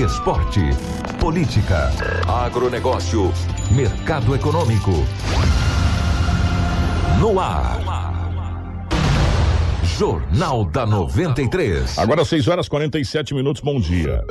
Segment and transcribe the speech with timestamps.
[0.00, 0.60] esporte,
[1.20, 1.90] política,
[2.26, 3.32] agronegócio,
[3.70, 4.90] mercado econômico.
[7.20, 7.80] No ar.
[9.96, 11.98] Jornal da 93.
[11.98, 14.24] Agora 6 horas 47 minutos, bom dia.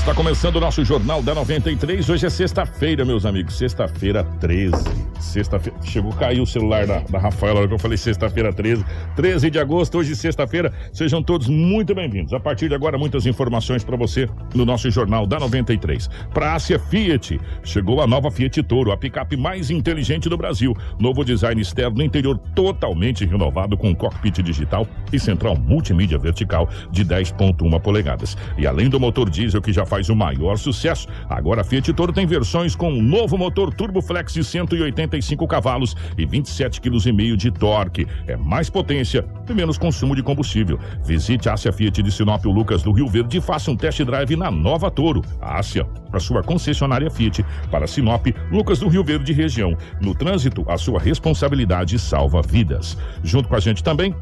[0.00, 2.08] Está começando o nosso Jornal da 93.
[2.08, 3.58] Hoje é sexta-feira, meus amigos.
[3.58, 4.72] Sexta-feira 13.
[5.20, 5.78] Sexta-feira.
[5.84, 8.82] Chegou, caiu o celular da, da Rafaela, hora que eu falei sexta-feira 13.
[9.14, 10.72] 13 de agosto, hoje sexta-feira.
[10.90, 12.32] Sejam todos muito bem-vindos.
[12.32, 16.08] A partir de agora, muitas informações para você no nosso Jornal da 93.
[16.32, 20.74] Para Ásia Fiat, chegou a nova Fiat Toro, a picape mais inteligente do Brasil.
[20.98, 27.80] Novo design externo interior totalmente renovado com cockpit digital e central multimídia vertical de 10.1
[27.80, 28.34] polegadas.
[28.56, 31.08] E além do motor diesel que já faz o maior sucesso.
[31.28, 35.96] Agora a Fiat Toro tem versões com um novo motor Turbo Flex de 185 cavalos
[36.16, 38.06] e 27,5 kg de torque.
[38.28, 40.78] É mais potência e menos consumo de combustível.
[41.04, 44.00] Visite a Ásia Fiat de Sinop o Lucas do Rio Verde e faça um test
[44.04, 45.22] drive na nova Toro.
[45.40, 49.76] A Ásia, a sua concessionária Fiat para Sinop, Lucas do Rio Verde região.
[50.00, 52.96] No trânsito, a sua responsabilidade salva vidas.
[53.24, 54.14] Junto com a gente também,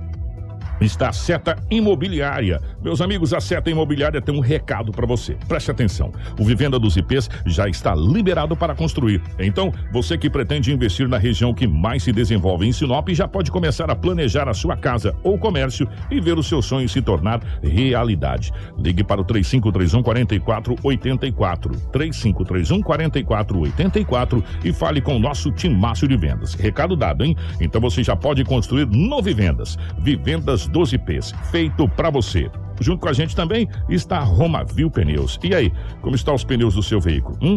[0.81, 2.61] está a Seta Imobiliária.
[2.83, 5.37] Meus amigos, a Seta Imobiliária tem um recado para você.
[5.49, 6.13] Preste atenção.
[6.39, 9.23] O Vivenda dos IPs já está liberado para construir.
[9.39, 13.51] Então, você que pretende investir na região que mais se desenvolve em Sinop já pode
[13.51, 17.41] começar a planejar a sua casa ou comércio e ver o seu sonho se tornar
[17.63, 18.53] realidade.
[18.79, 21.77] Ligue para o 3531 4484.
[21.93, 26.55] 3531 4484 e fale com o nosso timaço de vendas.
[26.55, 27.37] Recado dado, hein?
[27.61, 29.77] Então você já pode construir no Vivendas.
[29.99, 32.51] Vivendas 12 P's, feito para você.
[32.81, 35.39] Junto com a gente também está Romavil Pneus.
[35.43, 37.37] E aí, como estão os pneus do seu veículo?
[37.43, 37.57] Hum?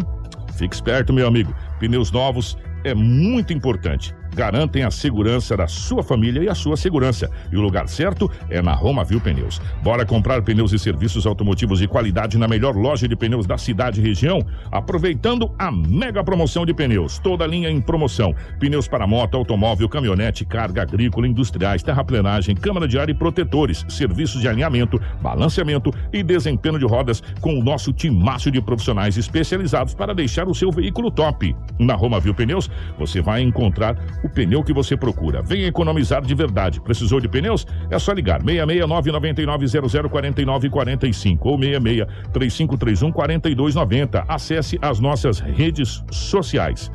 [0.55, 1.53] Fique esperto, meu amigo.
[1.79, 7.29] Pneus novos é muito importante garantem a segurança da sua família e a sua segurança.
[7.51, 9.61] E o lugar certo é na Roma Viu Pneus.
[9.83, 13.99] Bora comprar pneus e serviços automotivos de qualidade na melhor loja de pneus da cidade
[13.99, 17.19] e região, aproveitando a mega promoção de pneus.
[17.19, 18.33] Toda linha em promoção.
[18.59, 24.41] Pneus para moto, automóvel, caminhonete, carga agrícola, industriais, terraplenagem, câmara de ar e protetores, serviços
[24.41, 30.13] de alinhamento, balanceamento e desempenho de rodas com o nosso timaço de profissionais especializados para
[30.13, 31.55] deixar o seu veículo top.
[31.79, 35.41] Na Roma Viu Pneus, você vai encontrar o pneu que você procura.
[35.41, 36.81] Venha economizar de verdade.
[36.81, 37.65] Precisou de pneus?
[37.89, 44.25] É só ligar 669 9900 45 ou 66 3531 4290.
[44.27, 46.91] Acesse as nossas redes sociais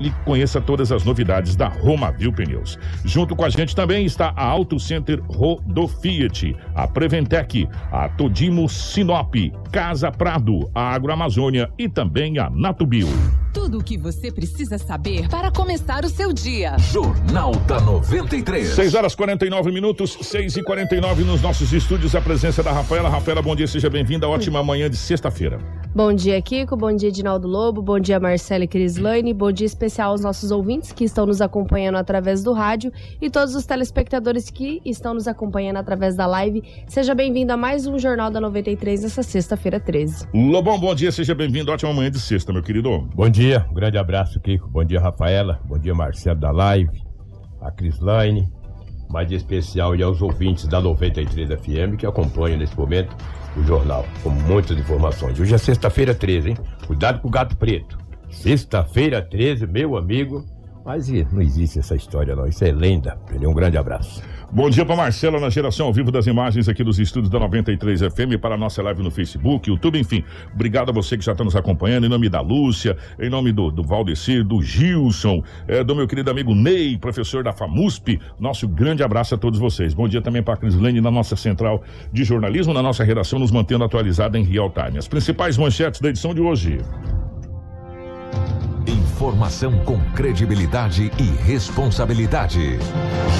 [0.00, 2.78] e conheça todas as novidades da Romavil Pneus.
[3.04, 8.68] Junto com a gente também está a Auto Center Rodo Fiat, a Preventec, a Todimo
[8.68, 9.34] Sinop,
[9.72, 13.08] Casa Prado, a Agroamazônia e também a Natubio.
[13.52, 16.76] Tudo o que você precisa saber para começar o seu dia.
[16.92, 18.68] Jornal da 93.
[18.70, 22.16] 6 horas 49 minutos, 6 e 49 nos nossos estúdios.
[22.16, 23.08] A presença da Rafaela.
[23.08, 24.28] Rafaela, bom dia, seja bem-vinda.
[24.28, 25.60] Ótima manhã de sexta-feira.
[25.94, 26.76] Bom dia, Kiko.
[26.76, 27.80] Bom dia, Edinaldo Lobo.
[27.80, 29.32] Bom dia, Marcela e Crislane.
[29.32, 33.54] Bom dia especial aos nossos ouvintes que estão nos acompanhando através do rádio e todos
[33.54, 36.62] os telespectadores que estão nos acompanhando através da live.
[36.86, 40.28] Seja bem-vindo a mais um Jornal da 93 essa sexta-feira 13.
[40.32, 41.70] Lobão, bom dia, seja bem-vindo.
[41.70, 43.08] Ótima manhã de sexta, meu querido.
[43.14, 44.68] Bom dia, um grande abraço, Kiko.
[44.68, 45.60] Bom dia, Rafaela.
[45.64, 47.02] Bom dia, Marcelo da live,
[47.60, 48.48] a Crislaine.
[49.10, 53.14] Mais de especial e aos ouvintes da 93 FM que acompanham nesse momento
[53.56, 55.38] o jornal, com muitas informações.
[55.38, 56.56] Hoje é sexta-feira 13, hein?
[56.86, 58.03] Cuidado com o gato preto.
[58.34, 60.44] Sexta-feira 13, meu amigo.
[60.84, 62.46] Mas não existe essa história, não.
[62.46, 63.18] Isso é lenda.
[63.32, 64.22] Um grande abraço.
[64.52, 68.00] Bom dia para Marcela na geração ao vivo das imagens aqui dos estúdios da 93
[68.02, 70.22] FM para a nossa live no Facebook, YouTube, enfim.
[70.52, 72.04] Obrigado a você que já está nos acompanhando.
[72.04, 76.30] Em nome da Lúcia, em nome do, do Valdecir, do Gilson, é, do meu querido
[76.30, 78.20] amigo Ney, professor da FAMUSP.
[78.38, 79.94] Nosso grande abraço a todos vocês.
[79.94, 81.82] Bom dia também para a Crislane na nossa central
[82.12, 84.98] de jornalismo, na nossa redação, nos mantendo atualizada em real time.
[84.98, 86.78] As principais manchetes da edição de hoje.
[88.86, 92.78] Informação com credibilidade e responsabilidade.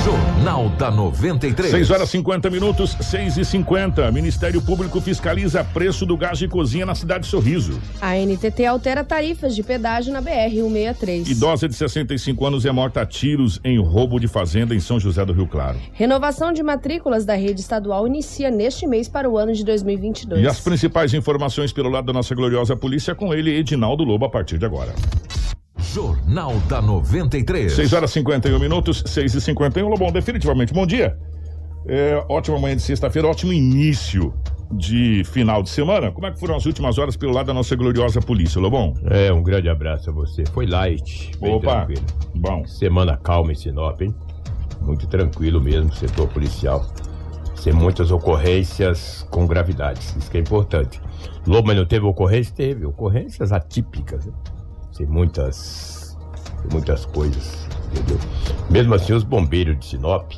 [0.05, 1.71] Jornal da 93.
[1.71, 4.11] 6 horas 50 minutos, 6 e 50.
[4.11, 7.79] Ministério Público fiscaliza preço do gás de cozinha na cidade de Sorriso.
[8.01, 11.29] A NTT altera tarifas de pedágio na BR-163.
[11.29, 15.25] Idosa de 65 anos é morta a tiros em roubo de fazenda em São José
[15.25, 15.79] do Rio Claro.
[15.93, 20.43] Renovação de matrículas da rede estadual inicia neste mês para o ano de 2022.
[20.43, 24.31] E as principais informações pelo lado da nossa gloriosa polícia com ele, Edinaldo Lobo, a
[24.31, 24.95] partir de agora.
[25.93, 27.73] Jornal da 93.
[27.73, 31.19] 6 horas 51 minutos, 6 e 51 Lobão, definitivamente bom dia.
[31.87, 34.33] É, ótima manhã de sexta-feira, ótimo início
[34.73, 36.11] de final de semana.
[36.11, 38.95] Como é que foram as últimas horas pelo lado da nossa gloriosa polícia, Lobão?
[39.11, 40.45] É, um grande abraço a você.
[40.47, 41.33] Foi light.
[41.41, 42.03] bem Opa, tranquilo.
[42.35, 42.67] bom.
[42.67, 44.15] Semana calma em Sinop, hein?
[44.81, 46.87] Muito tranquilo mesmo, setor policial.
[47.55, 50.17] Sem muitas ocorrências com gravidades.
[50.17, 51.01] Isso que é importante.
[51.47, 52.55] Lobo, mas não teve ocorrência?
[52.55, 52.85] Teve.
[52.85, 54.27] Ocorrências atípicas.
[54.27, 54.33] Né?
[54.95, 56.17] Sem muitas.
[56.63, 57.69] Sem muitas coisas.
[57.91, 58.19] Entendeu?
[58.71, 60.33] Mesmo assim, os bombeiros de Sinop,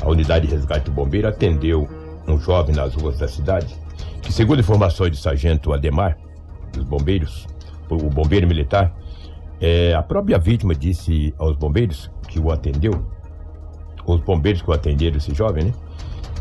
[0.00, 1.88] a unidade de resgate do bombeiro atendeu
[2.26, 3.74] um jovem nas ruas da cidade,
[4.20, 6.18] que, segundo informações do sargento Ademar,
[6.72, 7.46] dos bombeiros,
[7.88, 8.92] o bombeiro militar,
[9.60, 13.06] é, a própria vítima disse aos bombeiros que o atendeu,
[14.04, 15.74] os bombeiros que o atenderam, esse jovem, né?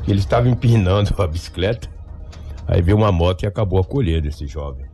[0.04, 1.88] Que ele estava empinando a bicicleta,
[2.68, 4.91] aí veio uma moto e acabou acolhendo esse jovem.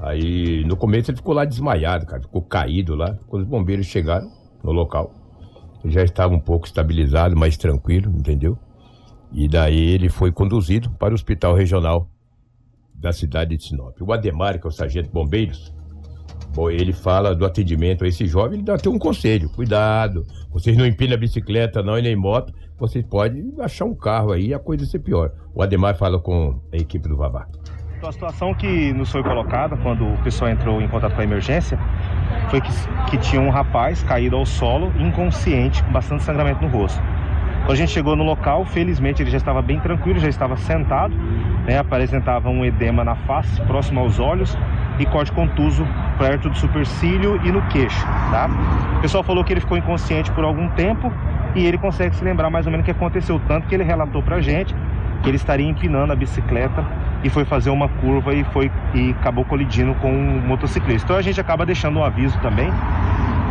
[0.00, 3.16] Aí no começo ele ficou lá desmaiado, cara, ficou caído lá.
[3.28, 4.30] Quando os bombeiros chegaram
[4.62, 5.12] no local,
[5.84, 8.58] ele já estava um pouco estabilizado, mais tranquilo, entendeu?
[9.32, 12.08] E daí ele foi conduzido para o hospital regional
[12.94, 14.00] da cidade de Sinop.
[14.00, 15.74] O Ademar, que é o sargento bombeiros,
[16.54, 19.50] bom, ele fala do atendimento a esse jovem, ele dá até um conselho.
[19.50, 24.32] Cuidado, vocês não empinam a bicicleta não e nem moto, vocês podem achar um carro
[24.32, 25.32] aí e a coisa ser pior.
[25.54, 27.46] O Ademar fala com a equipe do Vavá.
[28.04, 31.24] Então, a situação que nos foi colocada quando o pessoal entrou em contato com a
[31.24, 31.78] emergência
[32.50, 32.70] foi que,
[33.08, 37.02] que tinha um rapaz caído ao solo, inconsciente, com bastante sangramento no rosto.
[37.60, 41.16] Quando a gente chegou no local, felizmente ele já estava bem tranquilo, já estava sentado,
[41.66, 44.54] né, apresentava um edema na face, próximo aos olhos,
[44.98, 45.86] e corte contuso
[46.18, 48.50] perto do supercílio e no queixo, tá?
[48.98, 51.10] O pessoal falou que ele ficou inconsciente por algum tempo
[51.54, 54.22] e ele consegue se lembrar mais ou menos o que aconteceu, tanto que ele relatou
[54.22, 54.76] pra gente
[55.24, 56.84] que ele estaria empinando a bicicleta
[57.24, 61.06] e foi fazer uma curva e foi e acabou colidindo com um motociclista.
[61.06, 62.70] Então a gente acaba deixando um aviso também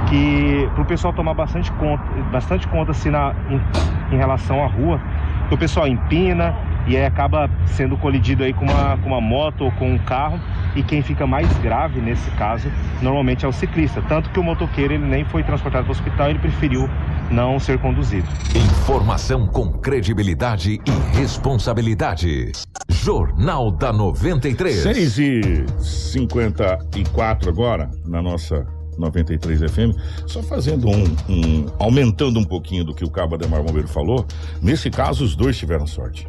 [0.07, 4.67] que para o pessoal tomar bastante conta, bastante conta assim na, em, em relação à
[4.67, 5.01] rua,
[5.49, 6.55] que o pessoal empina
[6.85, 10.39] e aí acaba sendo colidido aí com uma, com uma moto ou com um carro
[10.75, 12.69] e quem fica mais grave nesse caso
[13.01, 16.29] normalmente é o ciclista, tanto que o motoqueiro ele nem foi transportado para o hospital,
[16.29, 16.87] ele preferiu
[17.31, 18.27] não ser conduzido.
[18.55, 22.51] Informação com credibilidade e responsabilidade.
[22.89, 24.75] Jornal da 93.
[24.83, 28.65] 6 e 54 agora, na nossa
[28.97, 29.95] 93 FM,
[30.27, 34.25] só fazendo um, um- aumentando um pouquinho do que o Cabo Ademar Bombeiro falou,
[34.61, 36.27] nesse caso os dois tiveram sorte.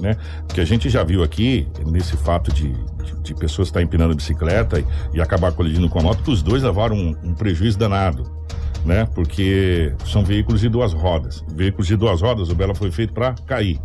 [0.00, 0.16] Né?
[0.46, 4.80] Porque a gente já viu aqui, nesse fato de, de, de pessoas estar empinando bicicleta
[4.80, 8.39] e, e acabar colidindo com a moto, que os dois levaram um, um prejuízo danado.
[8.84, 9.06] Né?
[9.14, 11.44] Porque são veículos de duas rodas.
[11.54, 13.78] Veículos de duas rodas, o Bela foi feito para cair.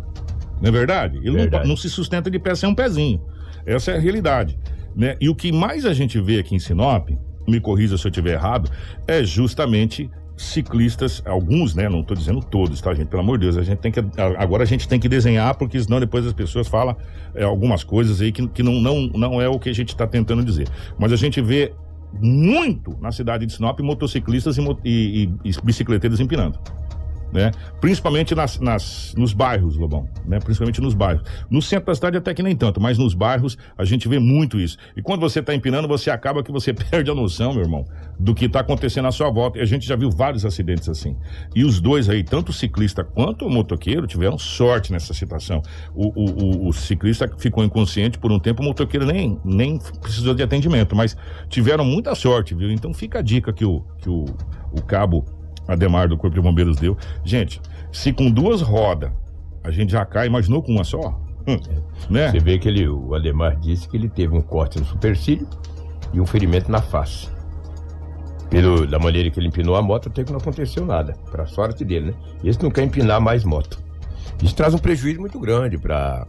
[0.60, 1.18] Não é verdade?
[1.18, 1.68] Ele não, Verdade.
[1.68, 3.20] não se sustenta de pé sem um pezinho.
[3.66, 4.58] Essa é a realidade.
[4.94, 5.16] Né?
[5.20, 7.10] E o que mais a gente vê aqui em Sinop,
[7.46, 8.70] me corrija se eu estiver errado,
[9.06, 11.88] é justamente ciclistas, alguns, né?
[11.88, 13.08] Não estou dizendo todos, tá, gente?
[13.08, 14.00] Pelo amor de Deus, a gente tem que.
[14.36, 16.94] Agora a gente tem que desenhar, porque senão depois as pessoas falam
[17.34, 20.06] é, algumas coisas aí que, que não, não, não é o que a gente está
[20.06, 20.68] tentando dizer.
[20.98, 21.72] Mas a gente vê
[22.20, 26.58] muito na cidade de Sinop motociclistas e, e- e bicicleteiros empinando
[27.32, 27.50] né?
[27.80, 30.38] Principalmente nas, nas- nos bairros, Lobão, né?
[30.38, 31.22] Principalmente nos bairros.
[31.50, 34.58] No centro da cidade até que nem tanto, mas nos bairros a gente vê muito
[34.58, 34.76] isso.
[34.96, 37.84] E quando você está empinando, você acaba que você perde a noção, meu irmão,
[38.18, 39.58] do que está acontecendo à sua volta.
[39.58, 41.16] E a gente já viu vários acidentes assim.
[41.54, 45.60] E os dois aí, tanto o ciclista quanto o motoqueiro, tiveram sorte nessa situação.
[45.94, 50.34] O, o- o- o ciclista ficou inconsciente por um tempo, o motoqueiro nem, nem precisou
[50.34, 51.16] de atendimento, mas
[51.48, 52.70] tiveram muita sorte, viu?
[52.70, 54.24] Então fica a dica que o, que o,
[54.72, 55.24] o cabo
[55.68, 56.96] Ademar do Corpo de Bombeiros deu.
[57.24, 57.60] Gente,
[57.92, 59.10] se com duas rodas
[59.62, 61.20] a gente já cai, imaginou com uma só?
[61.48, 61.58] Hum,
[62.08, 62.30] né?
[62.30, 65.46] Você vê que ele, o Ademar disse que ele teve um corte no supercílio
[66.12, 67.28] e um ferimento na face.
[68.48, 71.14] Pelo, da maneira que ele empinou a moto, até que não aconteceu nada.
[71.30, 72.14] Pra sorte dele, né?
[72.44, 73.78] Esse não quer empinar mais moto.
[74.42, 76.26] Isso traz um prejuízo muito grande para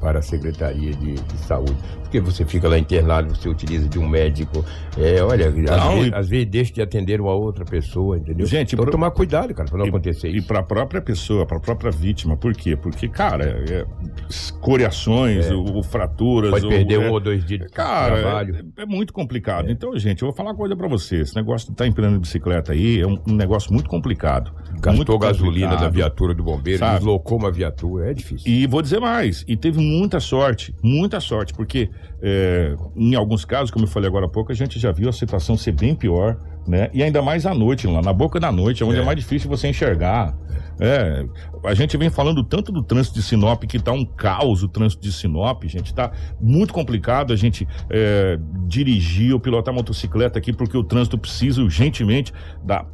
[0.00, 1.76] para a Secretaria de, de Saúde.
[2.02, 4.64] Porque você fica lá internado, você utiliza de um médico.
[4.96, 8.46] É, olha, às, Não, vezes, e- às vezes deixa de atender uma outra pessoa, entendeu?
[8.46, 10.46] Gente, então pro- tomar cuidado, cara, para não E- acontecer E isso.
[10.46, 12.36] para a própria pessoa, para a própria vítima.
[12.36, 12.76] Por quê?
[12.76, 13.84] Porque, cara, é,
[14.28, 16.50] escoriações, o, o fraturas.
[16.50, 18.56] Pode o- perder é- um ou dois dias de Cara, trabalho.
[18.76, 19.70] é, é muito complicado.
[19.70, 21.20] Então, gente, eu vou falar uma coisa pra você.
[21.20, 24.52] Esse negócio de estar empinando bicicleta aí é um, um negócio muito complicado.
[24.74, 25.80] Gastou muito gasolina complicado.
[25.80, 26.98] da viatura do bombeiro, Sabe?
[26.98, 28.50] deslocou uma viatura, é difícil.
[28.50, 31.88] E vou dizer mais, e teve muita sorte, muita sorte, porque
[32.22, 35.12] é, em alguns casos, como eu falei agora há pouco, a gente já viu a
[35.12, 36.90] situação ser bem pior, né?
[36.92, 39.04] E ainda mais à noite, lá na boca da noite, onde é, É.
[39.04, 40.36] mais difícil você enxergar.
[40.78, 41.24] É,
[41.64, 45.02] a gente vem falando tanto do trânsito de Sinop, que tá um caos o trânsito
[45.02, 50.76] de Sinop, gente, tá muito complicado a gente é, dirigir ou pilotar motocicleta aqui, porque
[50.76, 52.84] o trânsito precisa urgentemente da...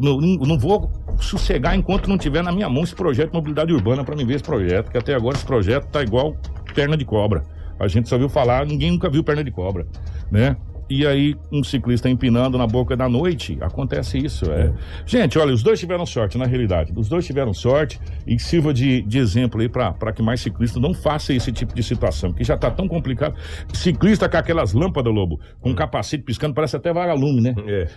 [0.00, 4.04] não, não vou sossegar enquanto não tiver na minha mão esse projeto de mobilidade urbana
[4.04, 6.36] para mim ver esse projeto, que até agora esse projeto tá igual
[6.74, 7.42] perna de cobra.
[7.78, 9.86] A gente só viu falar, ninguém nunca viu perna de cobra,
[10.30, 10.56] né?
[10.94, 14.44] E aí, um ciclista empinando na boca da noite, acontece isso.
[14.52, 14.70] É.
[15.06, 16.92] Gente, olha, os dois tiveram sorte, na realidade.
[16.94, 20.92] Os dois tiveram sorte e sirva de, de exemplo aí para que mais ciclistas não
[20.92, 23.34] façam esse tipo de situação, que já tá tão complicado.
[23.72, 27.54] Ciclista com aquelas lâmpadas, Lobo, com capacete piscando, parece até vagalume, né?
[27.66, 27.88] É.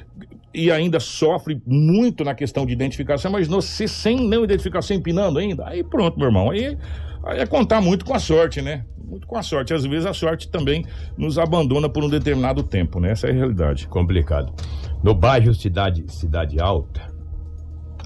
[0.53, 5.67] e ainda sofre muito na questão de identificação, mas você sem não identificação empinando ainda,
[5.67, 6.49] aí pronto, meu irmão.
[6.49, 6.77] Aí,
[7.25, 8.86] aí é contar muito com a sorte, né?
[9.03, 9.74] Muito com a sorte.
[9.74, 10.86] Às vezes a sorte também
[11.17, 13.12] nos abandona por um determinado tempo, né?
[13.12, 13.88] Essa é a realidade.
[13.88, 14.53] Complicado.
[15.03, 17.13] No bairro Cidade, Cidade Alta,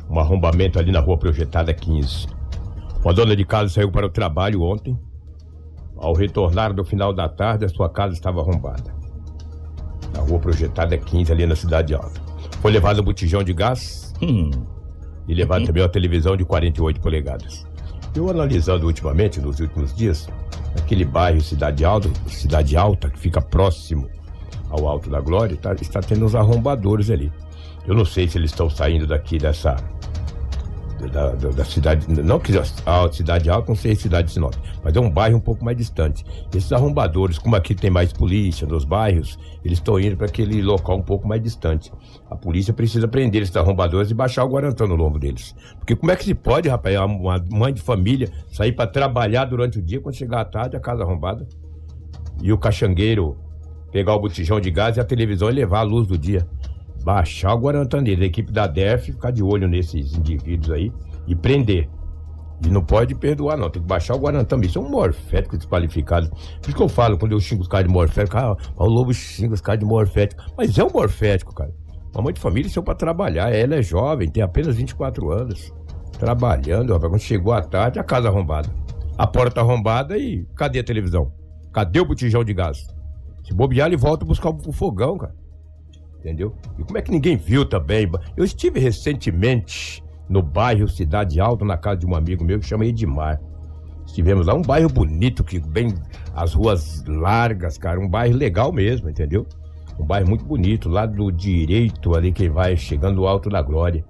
[0.09, 2.27] um arrombamento ali na rua projetada 15.
[3.03, 4.97] Uma dona de casa saiu para o trabalho ontem.
[5.95, 8.93] Ao retornar no final da tarde, a sua casa estava arrombada.
[10.13, 12.21] Na rua projetada 15, ali na Cidade Alta.
[12.61, 14.51] Foi levado um botijão de gás Hum,
[15.27, 17.65] e levado também uma televisão de 48 polegadas.
[18.15, 20.27] Eu analisando ultimamente, nos últimos dias,
[20.77, 24.09] aquele bairro Cidade Alta, Cidade Alta, que fica próximo
[24.69, 27.31] ao Alto da Glória, tá- está tendo uns arrombadores ali.
[27.87, 29.75] Eu não sei se eles estão saindo daqui dessa.
[30.99, 32.05] Da, da- da cidade.
[32.21, 34.53] Não que a cidade alta, não sei se cidade de Sinop,
[34.83, 36.25] mas é um bairro um pouco mais distante.
[36.53, 40.97] Esses arrombadores, como aqui tem mais polícia nos bairros, eles estão indo para aquele local
[40.97, 41.89] um pouco mais distante.
[42.29, 45.55] A polícia precisa prender esses arrombadores e baixar o guarantã no lombo deles.
[45.77, 49.79] Porque como é que se pode, rapaz, uma mãe de família sair para trabalhar durante
[49.79, 51.47] o dia, quando chegar à tarde, a casa arrombada?
[52.41, 53.37] E o caxangueiro
[53.91, 56.45] pegar o botijão de gás e a televisão e levar a luz do dia.
[57.03, 60.91] Baixar o Guarantã dele, a equipe da DEF ficar de olho nesses indivíduos aí
[61.27, 61.89] e prender.
[62.65, 63.69] E não pode perdoar, não.
[63.69, 64.59] Tem que baixar o Guarantã.
[64.61, 66.29] Isso é um morfético desqualificado.
[66.29, 69.13] Por isso que eu falo, quando eu xingo os caras de morfético, ah, o Lobo
[69.13, 70.43] xinga os caras de morfético.
[70.57, 71.73] Mas é um morfético, cara.
[72.13, 73.53] Uma mãe de família saiu pra trabalhar.
[73.53, 75.71] Ela é jovem, tem apenas 24 anos.
[76.17, 77.11] Trabalhando, rapaz.
[77.11, 78.69] Quando chegou à tarde, a casa arrombada.
[79.17, 81.31] A porta arrombada e cadê a televisão?
[81.71, 82.87] Cadê o botijão de gás?
[83.43, 85.33] Se bobear, ele volta buscar o fogão, cara.
[86.19, 86.53] Entendeu?
[86.77, 88.09] E como é que ninguém viu também?
[88.35, 92.85] Eu estive recentemente no bairro Cidade Alta, na casa de um amigo meu que chama
[92.85, 93.39] Edmar.
[94.05, 95.93] Estivemos lá, um bairro bonito, que bem
[96.35, 99.45] as ruas largas, cara, um bairro legal mesmo, entendeu?
[99.99, 104.03] Um bairro muito bonito, lá do direito ali que vai chegando Alto da Glória.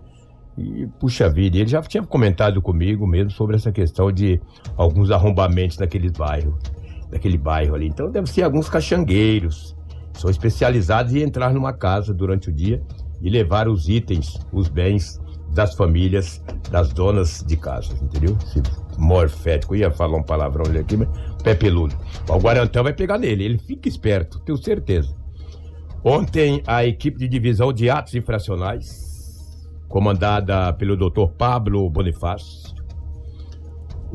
[0.57, 4.41] E, puxa vida, ele já tinha comentado comigo mesmo sobre essa questão de
[4.75, 6.55] alguns arrombamentos naqueles bairros,
[7.11, 7.87] naquele bairro ali.
[7.87, 9.75] Então deve ser alguns caxangueiros,
[10.19, 12.83] são especializados em entrar numa casa durante o dia
[13.21, 15.19] e levar os itens, os bens
[15.53, 18.37] das famílias, das donas de casa, entendeu?
[18.43, 18.61] Esse
[18.97, 21.07] morfético, ia falar um palavrão ali aqui, mas
[21.41, 21.95] pé peludo.
[22.29, 25.15] O Guarantã vai pegar nele, ele fica esperto, tenho certeza.
[26.03, 29.57] Ontem, a equipe de divisão de atos infracionais,
[29.87, 32.77] comandada pelo doutor Pablo Bonifácio,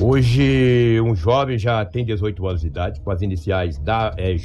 [0.02, 4.36] Hoje, um jovem já tem 18 anos de idade, com as iniciais da, é,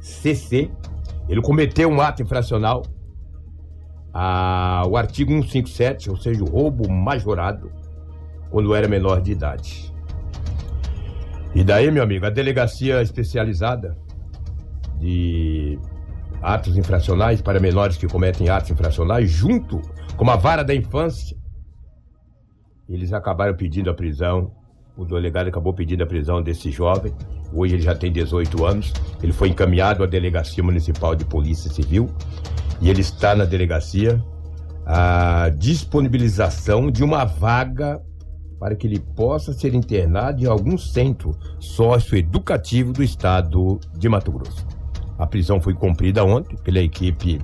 [0.00, 0.70] JWCC.
[1.28, 2.82] Ele cometeu um ato infracional,
[4.12, 7.70] a, o artigo 157, ou seja, o roubo majorado,
[8.50, 9.92] quando era menor de idade.
[11.54, 13.96] E daí, meu amigo, a delegacia especializada
[14.98, 15.78] de
[16.40, 19.80] atos infracionais para menores que cometem atos infracionais, junto
[20.16, 21.36] com a vara da infância,
[22.88, 24.50] eles acabaram pedindo a prisão.
[24.96, 27.12] O delegado acabou pedindo a prisão desse jovem.
[27.52, 28.92] Hoje ele já tem 18 anos.
[29.22, 32.08] Ele foi encaminhado à Delegacia Municipal de Polícia Civil
[32.80, 34.22] e ele está na delegacia
[34.86, 38.00] a disponibilização de uma vaga
[38.58, 44.66] para que ele possa ser internado em algum centro socioeducativo do estado de Mato Grosso.
[45.18, 47.40] A prisão foi cumprida ontem pela equipe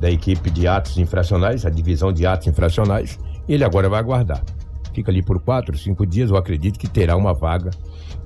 [0.00, 3.18] da equipe de atos infracionais, a divisão de atos infracionais,
[3.48, 4.40] ele agora vai aguardar
[4.98, 7.70] fica ali por quatro, cinco dias, eu acredito que terá uma vaga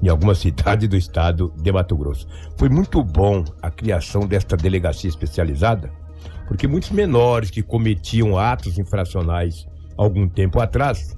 [0.02, 2.26] em alguma cidade do estado de Mato Grosso.
[2.56, 5.90] Foi muito bom a criação desta delegacia especializada,
[6.46, 11.16] porque muitos menores que cometiam atos infracionais algum tempo atrás,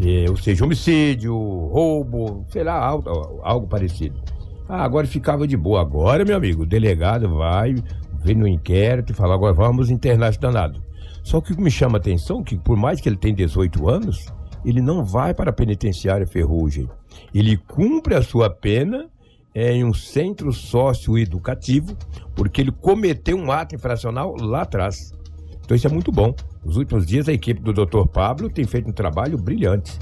[0.00, 4.20] eh, ou seja, homicídio, roubo, sei lá, algo, algo parecido.
[4.68, 5.80] Ah, agora ficava de boa.
[5.80, 7.74] Agora, meu amigo, o delegado vai,
[8.22, 10.80] vem no inquérito e fala, agora vamos internar esse danado.
[11.22, 13.34] Só que o que me chama a atenção é que, por mais que ele tenha
[13.34, 14.26] 18 anos,
[14.64, 16.88] ele não vai para a penitenciária Ferrugem.
[17.34, 19.08] Ele cumpre a sua pena
[19.54, 21.96] em um centro socioeducativo,
[22.34, 25.12] porque ele cometeu um ato infracional lá atrás.
[25.64, 26.34] Então isso é muito bom.
[26.64, 28.06] Nos últimos dias, a equipe do Dr.
[28.06, 29.98] Pablo tem feito um trabalho brilhante.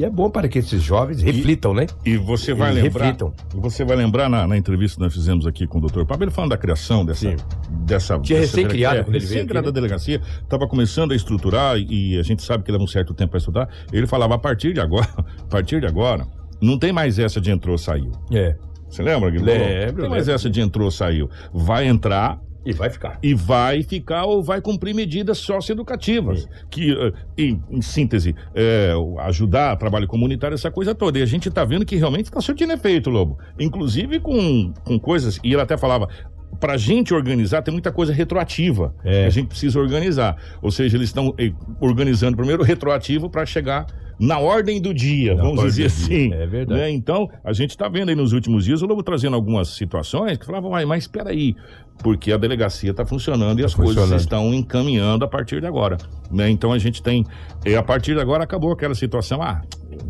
[0.00, 1.86] E é bom para que esses jovens reflitam, né?
[2.06, 3.04] E você vai Eles lembrar.
[3.04, 3.34] reflitam.
[3.54, 6.06] E você vai lembrar na, na entrevista que nós fizemos aqui com o Dr.
[6.06, 7.30] Pablo, ele falando da criação dessa.
[7.32, 7.36] Sim.
[7.82, 9.80] dessa Tinha recém-criado dele- quando ele veio recém-criada aqui, né?
[9.82, 13.38] delegacia, estava começando a estruturar e a gente sabe que leva um certo tempo para
[13.38, 13.68] estudar.
[13.92, 16.26] Ele falava: a partir de agora, a partir de agora,
[16.62, 18.10] não tem mais essa de entrou, saiu.
[18.32, 18.56] É.
[18.88, 19.64] Você lembra, Guilherme?
[19.66, 20.34] Lembro, Não tem mais lembro.
[20.34, 21.28] essa de entrou, saiu.
[21.52, 23.18] Vai entrar, E vai ficar.
[23.22, 29.76] e vai ficar ou vai cumprir medidas socioeducativas, que, eh, em, em síntese, é, ajudar
[29.76, 31.18] trabalho comunitário, essa coisa toda.
[31.18, 33.38] E a gente está vendo que realmente está surtindo efeito, Lobo.
[33.58, 36.08] Inclusive com, com coisas, e ele até falava.
[36.58, 39.22] Pra gente organizar, tem muita coisa retroativa É.
[39.22, 40.36] que a gente precisa organizar.
[40.60, 43.86] Ou seja, eles estão eh, organizando primeiro o retroativo para chegar
[44.18, 46.30] na ordem do dia, Na vamos dizer assim.
[46.34, 46.78] é verdade.
[46.80, 46.90] né?
[46.90, 50.44] Então, a gente está vendo aí nos últimos dias o Lobo trazendo algumas situações que
[50.44, 51.56] falavam, "Uai, mas espera aí,
[52.02, 55.96] porque a delegacia está funcionando e as coisas estão encaminhando a partir de agora.
[56.30, 56.50] Né?
[56.50, 57.24] Então a gente tem.
[57.64, 59.40] E a partir de agora acabou aquela situação.
[59.40, 59.62] Ah,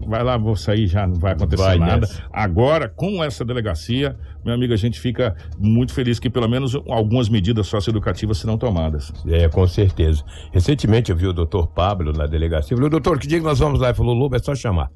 [0.07, 2.09] vai lá, vou sair, já não vai acontecer Vai nada.
[2.33, 7.29] Agora, com essa delegacia, meu amigo, a gente fica muito feliz que pelo menos algumas
[7.29, 9.13] medidas socioeducativas serão tomadas.
[9.27, 10.25] É, com certeza.
[10.53, 12.77] Recentemente eu vi o doutor Pablo na delegacia.
[12.77, 13.89] Falei, doutor, que dia que nós vamos lá?
[13.89, 14.91] Ele falou, Lobo, é só chamar.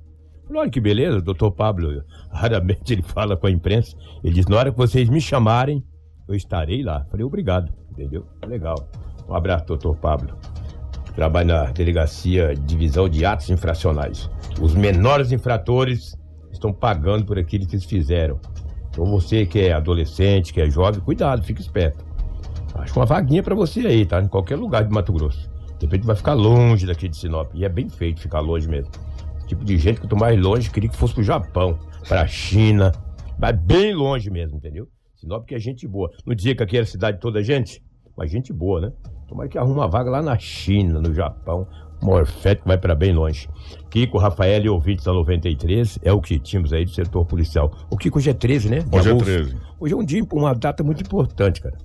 [0.54, 3.96] Olha que beleza, o doutor Pablo, raramente ele fala com a imprensa.
[4.22, 5.82] Ele diz, na hora que vocês me chamarem,
[6.28, 7.04] eu estarei lá.
[7.10, 8.26] Falei, obrigado, entendeu?
[8.46, 8.88] Legal.
[9.28, 10.36] Um abraço, doutor Pablo.
[11.14, 14.28] Trabalha na delegacia divisão de atos infracionais.
[14.60, 16.18] Os menores infratores
[16.52, 18.40] estão pagando por aquilo que eles fizeram.
[18.90, 22.04] Então você que é adolescente, que é jovem, cuidado, fique esperto.
[22.74, 24.20] Acho uma vaguinha pra você aí, tá?
[24.20, 25.48] Em qualquer lugar de Mato Grosso.
[25.78, 27.52] De repente vai ficar longe daqui de Sinop.
[27.54, 28.90] E é bem feito ficar longe mesmo.
[29.36, 31.78] Esse tipo de gente que eu mais longe, queria que fosse pro Japão,
[32.08, 32.90] pra China.
[33.38, 34.88] Mas bem longe mesmo, entendeu?
[35.14, 36.10] Sinop que é gente boa.
[36.26, 37.82] Não dizia que aqui era cidade de toda gente?
[38.16, 38.92] Mas gente boa, né?
[39.26, 41.66] Tomara que arruma uma vaga lá na China, no Japão.
[42.02, 43.48] Morfete que vai pra bem longe.
[43.88, 47.72] Kiko, Rafael e ouvintes da 93 é o que tínhamos aí do setor policial.
[47.88, 48.84] O Kiko hoje é 13, né?
[48.92, 49.26] Hoje é agosto.
[49.26, 49.56] 13.
[49.80, 51.78] Hoje é um dia, uma data muito importante, cara.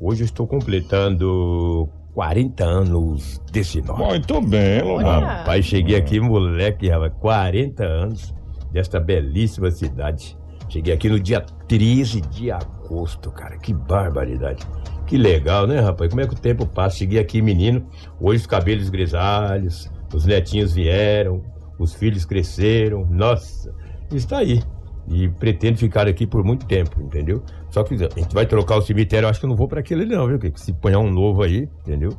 [0.00, 3.98] Hoje eu estou completando 40 anos de Sinop.
[3.98, 5.02] Muito bem, Lobo.
[5.02, 8.34] Rapaz, cheguei aqui, moleque, rapaz, 40 anos
[8.72, 10.38] desta belíssima cidade.
[10.68, 13.58] Cheguei aqui no dia 13 de agosto, cara.
[13.58, 14.64] Que barbaridade.
[15.10, 16.08] Que legal, né, rapaz?
[16.08, 16.98] Como é que o tempo passa?
[16.98, 17.84] Cheguei aqui, menino.
[18.20, 21.42] Hoje os cabelos grisalhos, os netinhos vieram,
[21.80, 23.04] os filhos cresceram.
[23.10, 23.74] Nossa,
[24.12, 24.62] está aí.
[25.08, 27.42] E pretendo ficar aqui por muito tempo, entendeu?
[27.70, 29.80] Só que a gente vai trocar o cemitério, eu acho que eu não vou para
[29.80, 30.38] aquele não, viu?
[30.38, 32.10] Que se apanhar um novo aí, entendeu?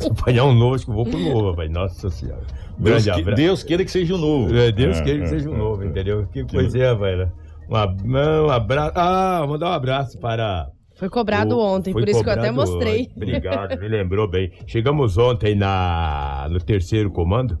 [0.00, 1.70] se apanhar um novo, acho que eu vou pro novo, rapaz.
[1.70, 2.42] Nossa senhora.
[2.76, 3.36] Deus, Grande que- abraço.
[3.36, 4.52] Deus queira que seja o novo.
[4.52, 5.86] É, Deus É, queira que é, seja um é, novo, é.
[5.86, 6.26] entendeu?
[6.32, 7.30] Que coisa é, velho.
[7.70, 8.92] Um, um abraço.
[8.96, 10.68] Ah, vou mandar um abraço para.
[10.98, 13.02] Foi cobrado o- ontem, por isso que eu até mostrei.
[13.02, 13.12] ontem.
[13.16, 14.50] Obrigado, me lembrou bem.
[14.66, 17.56] Chegamos ontem na, no terceiro comando,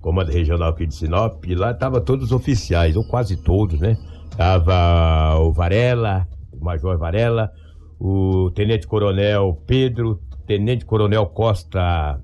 [0.00, 3.96] comando regional aqui de Sinop, e lá tava todos os oficiais, ou quase todos, né?
[4.36, 7.50] Tava o Varela, o Major Varela,
[7.98, 12.20] o Tenente Coronel Pedro, Tenente Coronel Costa,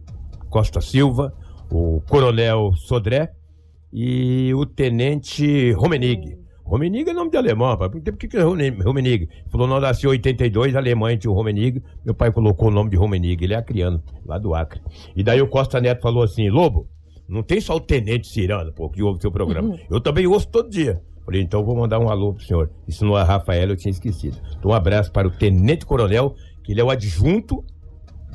[0.49, 1.33] Costa Silva,
[1.71, 3.33] o Coronel Sodré
[3.93, 6.39] e o Tenente Romenig.
[6.67, 7.91] Romenig é nome de alemão, rapaz.
[7.91, 9.29] Por que, por que que é Romenig?
[9.49, 11.83] Falou, não, nasceu em 82, a Alemanha tinha o Romenig.
[12.05, 14.81] Meu pai colocou o nome de Romenig, ele é acriano, lá do Acre.
[15.15, 16.89] E daí o Costa Neto falou assim, Lobo,
[17.29, 19.79] não tem só o Tenente Cirano, pô, que ouve seu programa.
[19.89, 21.01] Eu também ouço todo dia.
[21.25, 22.71] Falei, então vou mandar um alô pro senhor.
[22.87, 24.37] Isso não é Rafael, eu tinha esquecido.
[24.59, 27.65] Então um abraço para o Tenente Coronel, que ele é o adjunto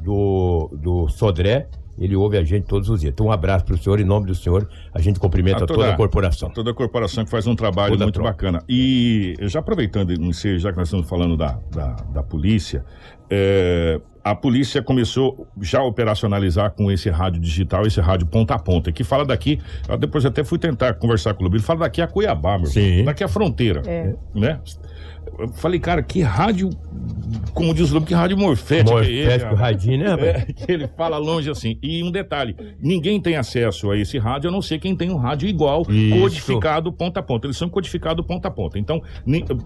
[0.03, 1.69] do, do Sodré.
[2.01, 3.13] Ele ouve a gente todos os dias.
[3.13, 4.67] Então, um abraço para o senhor, em nome do senhor.
[4.91, 6.49] A gente cumprimenta A toda, a corporação.
[6.49, 8.63] Toda a corporação que faz um trabalho Toda a muito bacana.
[8.67, 12.83] E já aproveitando, não sei, já que nós estamos falando da, da, da polícia,
[13.31, 18.59] é, a polícia começou já a operacionalizar com esse rádio digital, esse rádio ponta a
[18.59, 21.79] ponta, que fala daqui, eu depois até fui tentar conversar com o Lobo, ele fala
[21.79, 22.81] daqui a Cuiabá, meu Sim.
[22.81, 24.13] irmão, daqui a fronteira, É.
[24.35, 24.59] né?
[25.37, 26.69] Eu falei, cara, que rádio,
[27.53, 29.21] como diz o Lobo, que rádio morfético é esse?
[29.23, 30.29] Morfético, radinho, né?
[30.29, 31.77] É, que ele fala longe assim.
[31.81, 35.17] E um detalhe: ninguém tem acesso a esse rádio, a não ser quem tem um
[35.17, 36.19] rádio igual, Isso.
[36.19, 37.45] codificado ponta a ponta.
[37.47, 38.79] Eles são codificados ponta a ponta.
[38.79, 39.01] Então,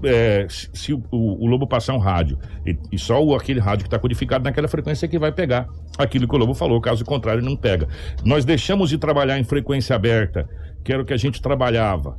[0.03, 3.83] é, se se o, o Lobo passar um rádio e, e só o, aquele rádio
[3.83, 7.41] que está codificado naquela frequência que vai pegar aquilo que o Lobo falou, caso contrário,
[7.41, 7.87] não pega.
[8.23, 10.47] Nós deixamos de trabalhar em frequência aberta,
[10.83, 12.15] que era o que a gente trabalhava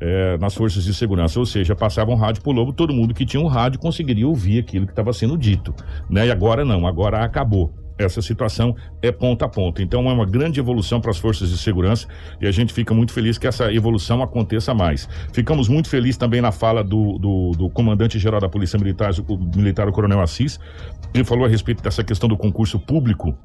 [0.00, 3.26] é, nas forças de segurança, ou seja, passava um rádio pro lobo, todo mundo que
[3.26, 5.74] tinha um rádio conseguiria ouvir aquilo que estava sendo dito,
[6.08, 6.26] né?
[6.26, 7.72] E agora não, agora acabou.
[8.00, 9.82] Essa situação é ponta a ponta.
[9.82, 12.06] Então é uma grande evolução para as forças de segurança
[12.40, 15.08] e a gente fica muito feliz que essa evolução aconteça mais.
[15.32, 19.88] Ficamos muito felizes também na fala do, do, do comandante-geral da Polícia Militar, o militar
[19.88, 20.58] o Coronel Assis.
[21.12, 23.36] Ele falou a respeito dessa questão do concurso público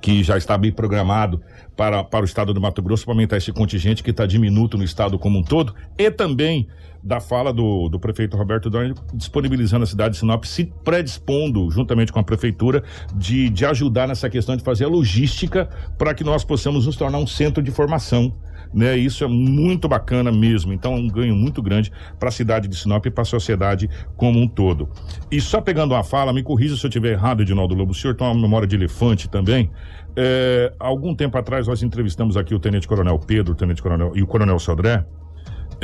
[0.00, 1.42] que já está bem programado
[1.76, 4.84] para, para o estado do Mato Grosso, para aumentar esse contingente que está diminuto no
[4.84, 6.66] estado como um todo, e também
[7.02, 12.12] da fala do, do prefeito Roberto Dorn disponibilizando a cidade de Sinop, se predispondo, juntamente
[12.12, 12.84] com a prefeitura,
[13.14, 17.18] de, de ajudar nessa questão de fazer a logística para que nós possamos nos tornar
[17.18, 18.34] um centro de formação.
[18.74, 20.72] Né, isso é muito bacana mesmo.
[20.72, 23.86] Então, é um ganho muito grande para a cidade de Sinop e para a sociedade
[24.16, 24.88] como um todo.
[25.30, 27.92] E só pegando uma fala, me corrija se eu estiver errado, Edinaldo Lobo.
[27.92, 29.70] O senhor tem uma memória de elefante também.
[30.16, 34.22] É, algum tempo atrás, nós entrevistamos aqui o Tenente Coronel Pedro, o Tenente Coronel e
[34.22, 35.04] o Coronel Sodré.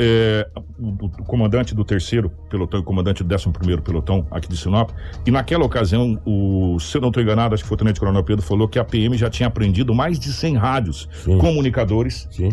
[0.01, 0.47] É,
[0.79, 4.55] o, o comandante do terceiro pelotão e o comandante do décimo primeiro pelotão aqui de
[4.55, 4.91] Sinop.
[5.25, 8.23] E naquela ocasião, o, se eu não estou enganado, acho que foi o Tenente Coronel
[8.23, 11.37] Pedro, falou que a PM já tinha apreendido mais de 100 rádios Sim.
[11.37, 12.49] comunicadores Sim.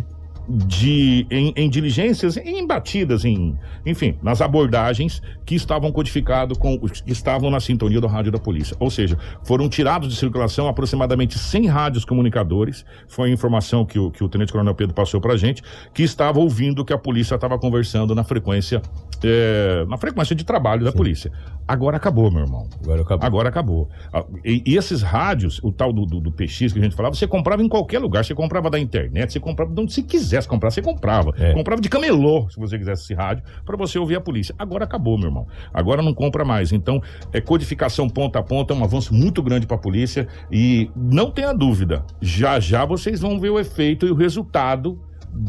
[0.49, 7.13] De em, em diligências, em batidas, em, enfim, nas abordagens que estavam codificados com que
[7.13, 8.77] estavam na sintonia do rádio da polícia.
[8.79, 12.85] Ou seja, foram tirados de circulação aproximadamente 100 rádios comunicadores.
[13.09, 16.39] Foi a informação que o, que o Tenente Coronel Pedro passou pra gente, que estava
[16.39, 18.81] ouvindo que a polícia estava conversando na frequência
[19.25, 21.33] é, na frequência de trabalho da polícia.
[21.67, 22.69] Agora acabou, meu irmão.
[22.83, 23.27] Agora acabou.
[23.27, 23.91] Agora acabou.
[24.13, 27.15] Ah, E, e esses rádios, o tal do, do, do PX que a gente falava,
[27.15, 28.25] você comprava em qualquer lugar.
[28.25, 30.03] Você comprava da internet, você comprava de onde você
[30.37, 31.33] quisesse comprar, você comprava.
[31.39, 31.53] É.
[31.53, 34.55] Comprava de camelô, se você quisesse esse rádio, para você ouvir a polícia.
[34.59, 35.47] Agora acabou, meu irmão.
[35.73, 36.73] Agora não compra mais.
[36.73, 40.29] Então, é codificação ponta a ponta, é um avanço muito grande para a polícia.
[40.51, 45.01] E não tenha dúvida, já já vocês vão ver o efeito e o resultado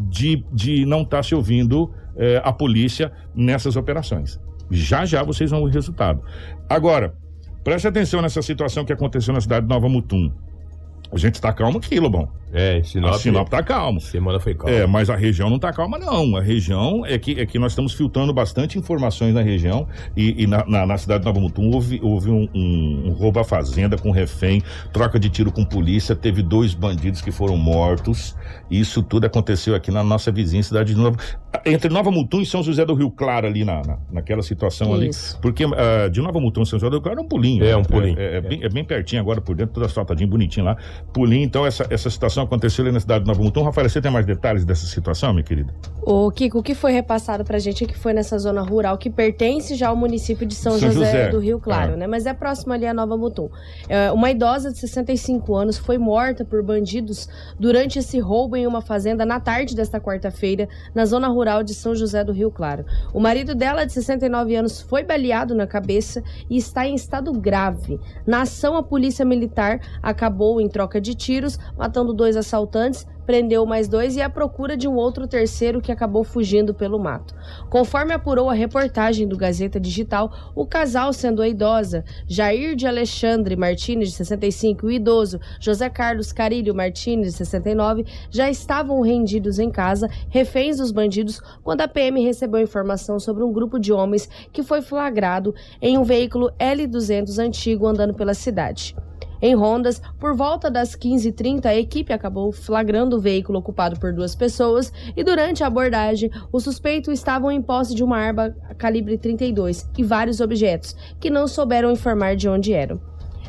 [0.09, 4.39] de, de não estar se ouvindo eh, a polícia nessas operações.
[4.69, 6.21] Já já vocês vão ver o resultado.
[6.69, 7.15] Agora,
[7.63, 10.31] preste atenção nessa situação que aconteceu na cidade de Nova Mutum.
[11.11, 12.29] A gente está calmo aqui, Lobão.
[12.53, 13.13] É, Sinop.
[13.13, 13.99] A Sinop tá calmo.
[13.99, 14.73] Semana foi calma.
[14.73, 16.35] É, mas a região não tá calma, não.
[16.37, 20.47] A região é que, é que nós estamos filtrando bastante informações na região e, e
[20.47, 23.97] na, na, na cidade de Nova Mutum houve, houve um, um, um roubo à fazenda
[23.97, 28.35] com refém, troca de tiro com polícia, teve dois bandidos que foram mortos.
[28.71, 31.17] Isso tudo aconteceu aqui na nossa vizinha cidade de Nova...
[31.65, 35.33] Entre Nova Mutum e São José do Rio Claro ali, na, na, naquela situação Isso.
[35.33, 35.41] ali.
[35.41, 37.63] Porque ah, de Nova Mutum e São José do Rio Claro é um pulinho.
[37.63, 38.19] É, um pulinho.
[38.19, 40.77] É, é bem, é bem pertinho agora por dentro, tudo asfaltadinho, bonitinho lá.
[41.13, 43.63] Pulinho, então essa, essa situação aconteceu ali na cidade de Nova Mutum.
[43.63, 45.73] Rafael, você tem mais detalhes dessa situação, minha querida?
[46.01, 49.09] Ô, Kiko, o que foi repassado pra gente é que foi nessa zona rural que
[49.09, 51.29] pertence já ao município de São, São José, José.
[51.29, 51.97] do Rio Claro, É.
[51.97, 52.07] né?
[52.07, 53.49] Mas é próximo ali a Nova Mutum.
[53.89, 57.27] É, uma idosa de 65 anos foi morta por bandidos
[57.59, 61.93] durante esse roubo em uma fazenda na tarde desta quarta-feira, na zona rural de São
[61.95, 62.85] José do Rio Claro.
[63.13, 67.99] O marido dela, de 69 anos, foi baleado na cabeça e está em estado grave.
[68.25, 73.89] Na ação, a polícia militar acabou em troca de tiros, matando dois assaltantes, prendeu mais
[73.89, 77.35] dois e à procura de um outro terceiro que acabou fugindo pelo mato.
[77.69, 83.57] Conforme apurou a reportagem do Gazeta Digital, o casal, sendo a idosa Jair de Alexandre
[83.57, 89.59] Martins, de 65, e o idoso José Carlos Carilho Martins, de 69, já estavam rendidos
[89.59, 94.29] em casa, reféns dos bandidos, quando a PM recebeu informação sobre um grupo de homens
[94.53, 98.95] que foi flagrado em um veículo L200 antigo andando pela cidade.
[99.41, 104.35] Em Rondas, por volta das 15h30, a equipe acabou flagrando o veículo ocupado por duas
[104.35, 109.89] pessoas e durante a abordagem, os suspeitos estavam em posse de uma arma calibre 32
[109.97, 112.99] e vários objetos, que não souberam informar de onde eram.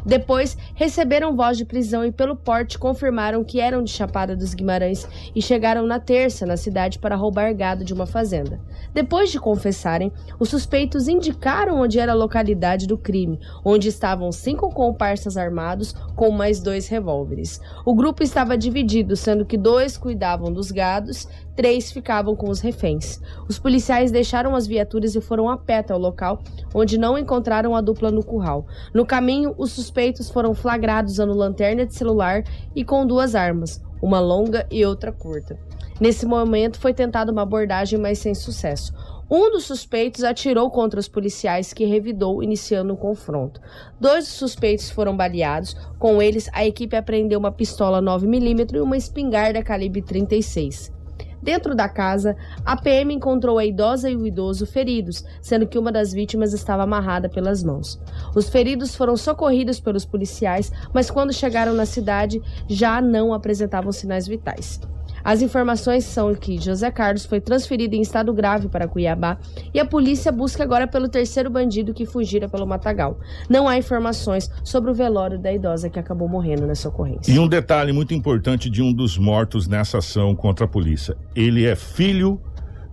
[0.08, 5.06] Depois, receberam voz de prisão e, pelo porte, confirmaram que eram de Chapada dos Guimarães
[5.36, 8.58] e chegaram na terça na cidade para roubar gado de uma fazenda.
[8.94, 14.70] Depois de confessarem, os suspeitos indicaram onde era a localidade do crime, onde estavam cinco
[14.70, 17.60] comparsas armados com mais dois revólveres.
[17.84, 23.20] O grupo estava dividido, sendo que dois cuidavam dos gados, três ficavam com os reféns.
[23.48, 26.40] Os policiais deixaram as viaturas e foram a pé até o local,
[26.72, 28.64] onde não encontraram a dupla no curral.
[28.94, 32.44] No caminho, os suspeitos foram flagrados usando lanterna de celular
[32.76, 35.58] e com duas armas, uma longa e outra curta.
[36.00, 38.94] Nesse momento foi tentada uma abordagem, mas sem sucesso.
[39.28, 43.60] Um dos suspeitos atirou contra os policiais, que revidou, iniciando o confronto.
[44.00, 45.74] Dois dos suspeitos foram baleados.
[45.98, 50.96] Com eles, a equipe apreendeu uma pistola 9mm e uma espingarda calibre 36.
[51.42, 55.92] Dentro da casa, a PM encontrou a idosa e o idoso feridos, sendo que uma
[55.92, 58.00] das vítimas estava amarrada pelas mãos.
[58.34, 64.26] Os feridos foram socorridos pelos policiais, mas quando chegaram na cidade já não apresentavam sinais
[64.26, 64.80] vitais.
[65.28, 69.36] As informações são que José Carlos foi transferido em estado grave para Cuiabá
[69.74, 73.20] e a polícia busca agora pelo terceiro bandido que fugira pelo Matagal.
[73.46, 77.30] Não há informações sobre o velório da idosa que acabou morrendo nessa ocorrência.
[77.30, 81.66] E um detalhe muito importante de um dos mortos nessa ação contra a polícia: ele
[81.66, 82.40] é filho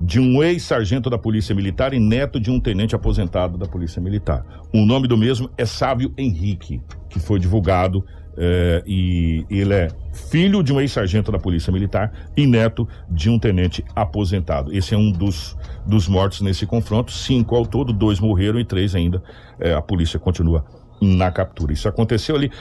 [0.02, 4.46] de um ex-sargento da Polícia Militar e neto de um tenente aposentado da Polícia Militar.
[4.74, 8.04] O nome do mesmo é Sávio Henrique, que foi divulgado
[8.38, 13.38] é, e ele é filho de um ex-sargento da Polícia Militar e neto de um
[13.38, 14.74] tenente aposentado.
[14.74, 17.12] Esse é um dos, dos mortos nesse confronto.
[17.12, 19.22] Cinco ao todo, dois morreram e três ainda.
[19.60, 20.66] É, a polícia continua
[21.02, 21.74] na captura.
[21.74, 22.52] Isso aconteceu ali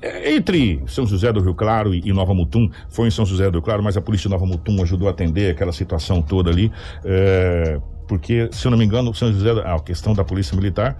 [0.00, 2.70] é, entre São José do Rio Claro e, Nova Mutum.
[2.88, 5.10] Foi em São José do Rio Claro, mas a polícia de Nova Mutum ajudou a
[5.10, 6.70] atender aquela situação toda ali.
[7.04, 7.80] É,
[8.12, 10.98] porque, se eu não me engano, São José, a questão da Polícia Militar,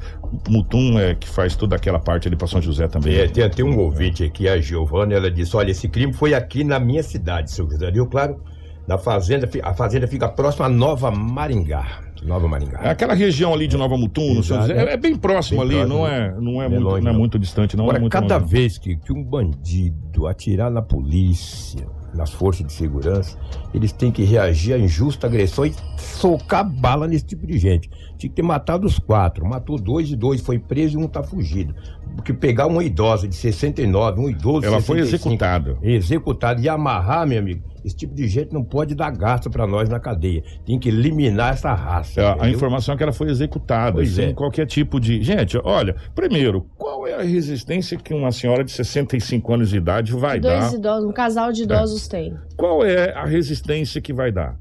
[0.48, 3.14] Mutum é que faz toda aquela parte ali para São José também.
[3.14, 6.64] É, tem, tem um ouvinte aqui, a Giovana, ela disse: olha, esse crime foi aqui
[6.64, 8.42] na minha cidade, São José Rio Claro,
[8.88, 12.00] na fazenda, a fazenda fica próxima a Nova Maringá.
[12.24, 12.80] Nova Maringá.
[12.82, 15.80] É aquela região ali de Nova Mutum, no São José, é, é bem próximo bem
[15.80, 18.00] ali, próximo, não é, não é, muito, longe, não é muito distante, não Agora, é
[18.00, 18.50] muito cada longe.
[18.50, 23.38] vez que, que um bandido atirar na polícia, nas forças de segurança,
[23.72, 27.88] eles têm que reagir à injusta agressão e socar bala nesse tipo de gente.
[28.18, 29.46] Tinha que ter matado os quatro.
[29.46, 31.74] Matou dois e dois, foi preso e um tá fugido.
[32.14, 35.78] Porque pegar uma idosa de 69, um idoso Ela 65, foi executada.
[35.82, 39.88] Executada e amarrar, meu amigo, esse tipo de gente não pode dar gasto para nós
[39.88, 40.42] na cadeia.
[40.64, 42.11] Tem que eliminar essa raça.
[42.16, 44.32] É, a informação é que ela foi executada, pois sem é.
[44.32, 45.22] qualquer tipo de.
[45.22, 50.12] Gente, olha, primeiro, qual é a resistência que uma senhora de 65 anos de idade
[50.12, 50.74] vai Dois dar?
[50.74, 52.10] Idosos, um casal de idosos é.
[52.10, 52.36] tem.
[52.56, 54.56] Qual é a resistência que vai dar?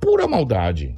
[0.00, 0.96] Pura maldade.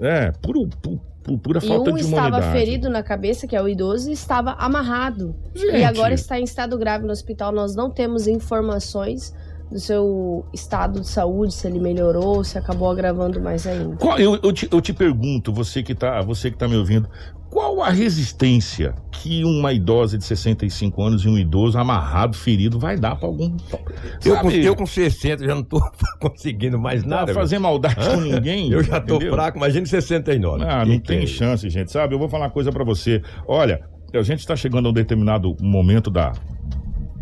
[0.00, 2.36] É, puro, puro, pura falta um de humanidade.
[2.36, 5.36] estava ferido na cabeça, que é o idoso, e estava amarrado.
[5.54, 5.76] Gente.
[5.76, 7.52] E agora está em estado grave no hospital.
[7.52, 9.34] Nós não temos informações
[9.70, 13.96] do seu estado de saúde, se ele melhorou, se acabou agravando mais ainda.
[13.96, 17.08] Qual, eu, eu, te, eu te pergunto, você que está você que tá me ouvindo,
[17.50, 22.96] qual a resistência que uma idosa de 65 anos e um idoso amarrado, ferido, vai
[22.96, 23.56] dar para algum.
[24.24, 25.80] Eu com, eu com 60 já não tô
[26.20, 27.26] conseguindo mais nada.
[27.26, 28.70] Não fazer maldade com ninguém.
[28.70, 29.34] eu já tô entendeu?
[29.34, 30.64] fraco, imagina 69.
[30.64, 32.14] Ah, não tem é chance, gente, sabe?
[32.14, 33.20] Eu vou falar uma coisa para você.
[33.46, 33.80] Olha,
[34.14, 36.32] a gente está chegando a um determinado momento da,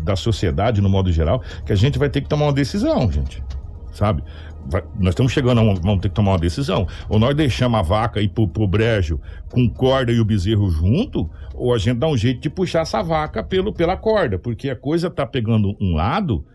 [0.01, 3.43] da sociedade, no modo geral, que a gente vai ter que tomar uma decisão, gente.
[3.91, 4.23] Sabe?
[4.67, 6.87] Vai, nós estamos chegando a um, vamos ter que tomar uma decisão.
[7.07, 9.19] Ou nós deixamos a vaca ir pro, pro brejo
[9.51, 13.01] com corda e o bezerro junto, ou a gente dá um jeito de puxar essa
[13.01, 16.45] vaca pelo, pela corda, porque a coisa tá pegando um lado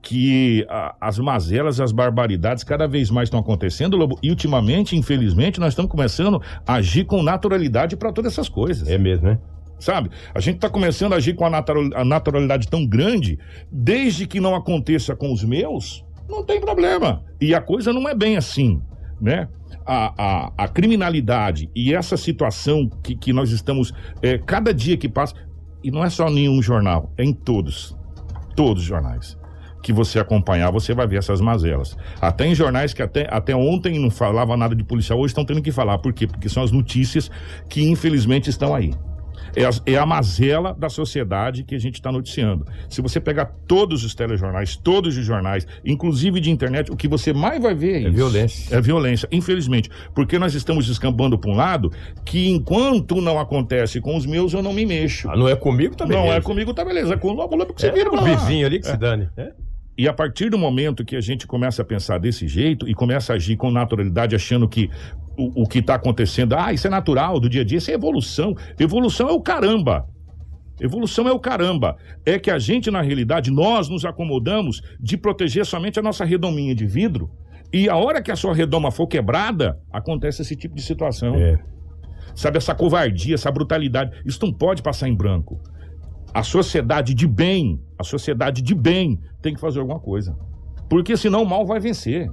[0.00, 5.58] que a, as mazelas, as barbaridades cada vez mais estão acontecendo, Lobo, e ultimamente, infelizmente,
[5.58, 8.88] nós estamos começando a agir com naturalidade para todas essas coisas.
[8.88, 9.38] É mesmo, né?
[9.78, 10.10] Sabe?
[10.34, 13.38] A gente está começando a agir com a, natural, a naturalidade tão grande,
[13.70, 17.22] desde que não aconteça com os meus, não tem problema.
[17.40, 18.80] E a coisa não é bem assim,
[19.20, 19.48] né?
[19.86, 25.08] A, a, a criminalidade e essa situação que, que nós estamos, é, cada dia que
[25.08, 25.34] passa,
[25.82, 27.94] e não é só nenhum jornal, é em todos,
[28.56, 29.36] todos os jornais
[29.82, 31.94] que você acompanhar, você vai ver essas mazelas.
[32.18, 35.60] Até em jornais que até, até ontem não falava nada de policial, hoje estão tendo
[35.60, 35.98] que falar.
[35.98, 36.26] Por quê?
[36.26, 37.30] Porque são as notícias
[37.68, 38.94] que infelizmente estão aí.
[39.56, 42.66] É a, é a mazela da sociedade que a gente está noticiando.
[42.88, 47.32] Se você pegar todos os telejornais, todos os jornais, inclusive de internet, o que você
[47.32, 48.12] mais vai ver é, é isso.
[48.12, 48.76] violência.
[48.76, 49.90] É violência, infelizmente.
[50.14, 51.92] Porque nós estamos descambando para um lado
[52.24, 55.30] que enquanto não acontece com os meus, eu não me mexo.
[55.30, 56.26] Ah, não é comigo, tá beleza.
[56.26, 57.14] Não é comigo, tá beleza.
[57.14, 58.90] É com o lobo, lobo que você é vira o vizinho ali que é.
[58.90, 59.28] se dane.
[59.36, 59.52] É?
[59.96, 63.32] E a partir do momento que a gente começa a pensar desse jeito e começa
[63.32, 64.90] a agir com naturalidade, achando que
[65.36, 67.94] o, o que está acontecendo, ah, isso é natural do dia a dia, isso é
[67.94, 68.54] evolução.
[68.78, 70.06] Evolução é o caramba.
[70.80, 71.96] Evolução é o caramba.
[72.26, 76.74] É que a gente, na realidade, nós nos acomodamos de proteger somente a nossa redominha
[76.74, 77.30] de vidro.
[77.72, 81.34] E a hora que a sua redoma for quebrada, acontece esse tipo de situação.
[81.36, 81.58] É.
[82.34, 84.20] Sabe, essa covardia, essa brutalidade.
[84.24, 85.60] Isso não pode passar em branco.
[86.32, 90.36] A sociedade de bem, a sociedade de bem tem que fazer alguma coisa.
[90.88, 92.28] Porque senão o mal vai vencer.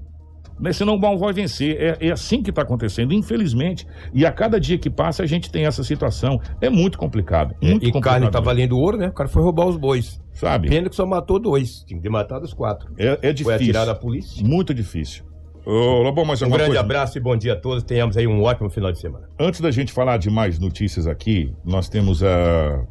[0.61, 0.71] Né?
[0.71, 1.75] Senão o mal vai vencer.
[1.81, 3.87] É, é assim que está acontecendo, infelizmente.
[4.13, 6.39] E a cada dia que passa, a gente tem essa situação.
[6.61, 7.55] É muito complicado.
[7.61, 8.13] Muito e complicado.
[8.13, 9.07] carne tá valendo ouro, né?
[9.07, 10.21] O cara foi roubar os bois.
[10.33, 10.69] Sabe?
[10.69, 11.83] Pena que só matou dois.
[11.83, 12.93] Tinha que ter matado os quatro.
[12.97, 13.73] É, é difícil.
[13.73, 14.45] Foi a polícia.
[14.45, 15.25] Muito difícil.
[15.65, 16.79] Ô, Lobão, mais Um grande coisa?
[16.79, 17.83] abraço e bom dia a todos.
[17.83, 19.29] Tenhamos aí um ótimo final de semana.
[19.39, 22.83] Antes da gente falar de mais notícias aqui, nós temos a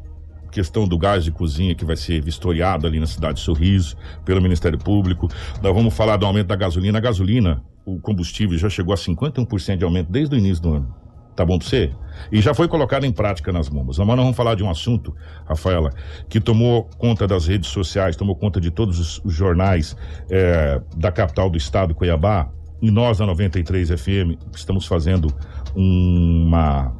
[0.51, 4.41] questão do gás de cozinha que vai ser vistoriado ali na cidade de Sorriso pelo
[4.41, 5.27] Ministério Público.
[5.61, 6.97] Nós vamos falar do aumento da gasolina.
[6.97, 11.01] A gasolina, o combustível já chegou a 51% de aumento desde o início do ano.
[11.35, 11.91] Tá bom pra você?
[12.31, 13.97] E já foi colocado em prática nas bombas.
[13.97, 15.89] Mas nós vamos falar de um assunto, Rafaela,
[16.27, 19.95] que tomou conta das redes sociais, tomou conta de todos os, jornais
[20.29, 22.49] eh, da capital do estado, Cuiabá.
[22.81, 25.33] E nós, na 93 FM, estamos fazendo
[25.75, 26.93] uma,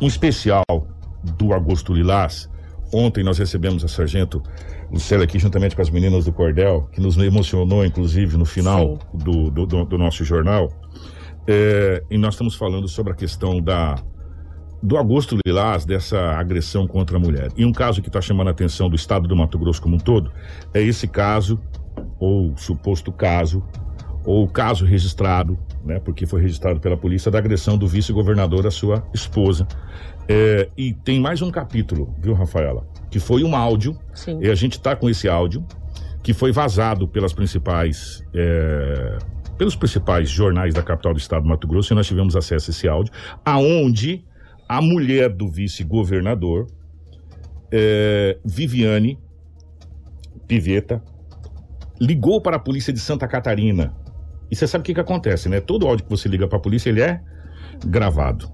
[0.00, 0.64] um especial
[1.38, 2.48] do Agosto Lilás.
[2.92, 4.42] Ontem nós recebemos a Sargento
[4.90, 9.50] Lucélia aqui, juntamente com as meninas do Cordel, que nos emocionou, inclusive, no final do,
[9.50, 10.68] do, do- do nosso jornal.
[11.48, 13.96] É, e nós estamos falando sobre a questão da,
[14.82, 17.48] do Agosto Lilás, dessa agressão contra a mulher.
[17.56, 20.00] E um caso que está chamando a atenção do estado do Mato Grosso como um
[20.00, 20.30] todo
[20.72, 21.60] é esse caso,
[22.20, 23.64] ou suposto caso,
[24.24, 29.04] ou caso registrado, né, porque foi registrado pela polícia, da agressão do vice-governador à sua
[29.14, 29.66] esposa.
[30.28, 32.86] É, e tem mais um capítulo, viu, Rafaela?
[33.10, 34.40] Que foi um áudio, Sim.
[34.40, 35.64] e a gente está com esse áudio,
[36.22, 38.24] que foi vazado pelas principais.
[38.34, 39.18] é,
[39.56, 42.72] pelos principais jornais da capital do estado do Mato Grosso, e nós tivemos acesso a
[42.72, 43.12] esse áudio,
[43.44, 44.22] aonde
[44.68, 46.66] a mulher do vice-governador,
[47.72, 49.18] é, Viviane
[50.46, 51.02] Piveta,
[52.00, 53.94] ligou para a polícia de Santa Catarina.
[54.50, 55.60] E você sabe o que, que acontece, né?
[55.60, 57.20] Todo áudio que você liga para a polícia, ele é
[57.86, 58.50] gravado.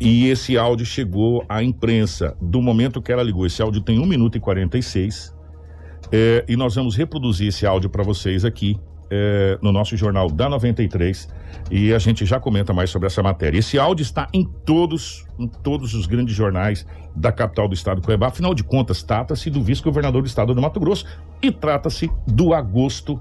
[0.00, 3.46] E esse áudio chegou à imprensa do momento que ela ligou.
[3.46, 5.34] Esse áudio tem 1 minuto e 46.
[6.12, 8.78] É, e nós vamos reproduzir esse áudio para vocês aqui
[9.10, 11.28] é, no nosso jornal da 93
[11.70, 13.58] e a gente já comenta mais sobre essa matéria.
[13.58, 18.04] Esse áudio está em todos, em todos os grandes jornais da capital do estado do
[18.04, 18.28] Cuiabá.
[18.28, 21.04] Afinal de contas, trata-se do vice-governador do estado do Mato Grosso
[21.42, 23.20] e trata-se do Agosto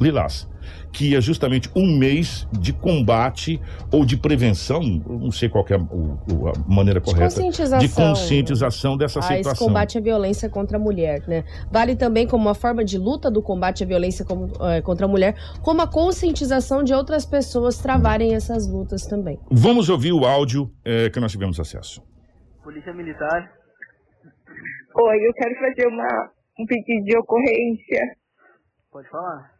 [0.00, 0.48] Lilás,
[0.92, 3.60] que é justamente um mês de combate
[3.92, 7.24] ou de prevenção, não sei qual que é a, o- o- a maneira De correta,
[7.34, 7.78] conscientização.
[7.78, 9.66] de conscientização dessa a esse situação.
[9.66, 11.44] combate à violência contra a mulher, né?
[11.70, 15.08] Vale também como uma forma de luta do combate à violência como- eh, contra a
[15.08, 19.38] mulher, como a conscientização de outras pessoas travarem essas lutas também.
[19.50, 22.02] Vamos ouvir o áudio eh, que nós tivemos acesso.
[22.62, 23.52] Polícia Militar.
[24.96, 28.00] Oi, eu quero fazer uma, um pedido de ocorrência.
[28.92, 29.53] Pode falar?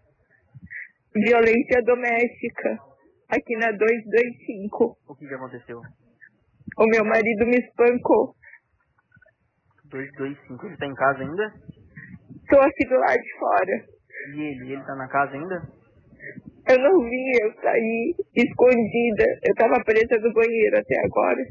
[1.14, 2.79] Violência doméstica.
[3.29, 4.98] Aqui na 225.
[5.09, 5.81] O que que aconteceu?
[6.77, 8.35] O meu marido me espancou.
[9.90, 11.55] 225, ele tá em casa ainda?
[12.48, 13.85] Tô aqui do lado de fora.
[14.35, 14.72] E ele?
[14.72, 15.62] Ele tá na casa ainda?
[16.68, 19.24] Eu não vi, eu saí escondida.
[19.44, 21.44] Eu tava presa no banheiro até agora.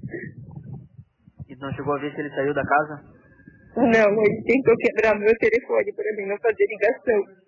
[1.48, 3.04] E não chegou a ver se ele saiu da casa?
[3.78, 7.43] Não, ele tentou quebrar meu telefone pra mim não fazer ligação.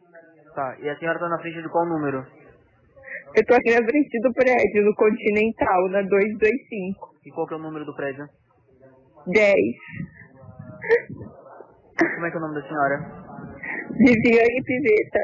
[0.56, 2.26] Tá, e a senhora tá na frente de qual número?
[3.36, 7.16] Eu tô aqui na frente do prédio, no Continental, na 225.
[7.26, 8.26] E qual que é o número do prédio?
[9.28, 9.56] 10.
[12.16, 12.98] Como é que é o nome da senhora?
[13.98, 15.20] Viviane Piveta.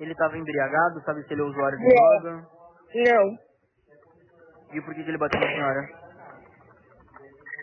[0.00, 1.94] Ele tava embriagado, sabe se ele é usuário de Não.
[1.94, 2.46] droga?
[2.94, 3.38] Não.
[4.76, 5.80] E por que, que ele bateu na senhora?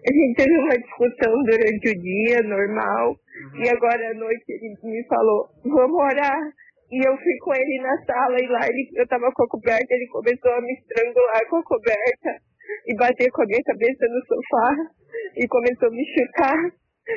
[0.07, 3.15] A gente teve uma discussão durante o dia, normal.
[3.63, 6.39] E agora à noite ele me falou, vamos orar.
[6.89, 9.93] E eu fui com ele na sala e lá ele, eu tava com a coberta,
[9.93, 12.31] ele começou a me estrangular com a coberta
[12.87, 14.75] e bater com a minha cabeça no sofá
[15.35, 16.57] e começou a me chutar.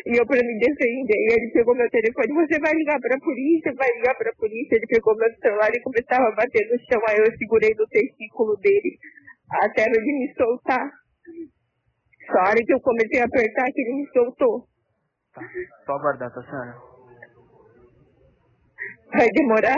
[0.07, 3.91] E eu pra me defender, ele pegou meu telefone, você vai ligar pra polícia, vai
[3.97, 4.77] ligar pra polícia.
[4.77, 8.57] Ele pegou meu celular e começava a bater no chão, aí eu segurei no testículo
[8.59, 8.99] dele
[9.51, 10.91] até ele me soltar.
[12.27, 14.70] Só a hora que eu comecei a apertar que ele me soltou.
[15.35, 15.43] Tá,
[15.87, 16.77] só aguardar, tá, senhora?
[19.13, 19.77] Vai demorar?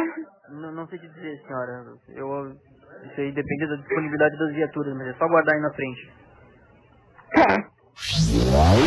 [0.51, 1.85] Não, não sei te dizer, senhora.
[2.09, 2.51] Eu,
[3.05, 6.12] isso aí depende da disponibilidade das viaturas, mas é só aguardar aí na frente.
[7.35, 7.73] Tá.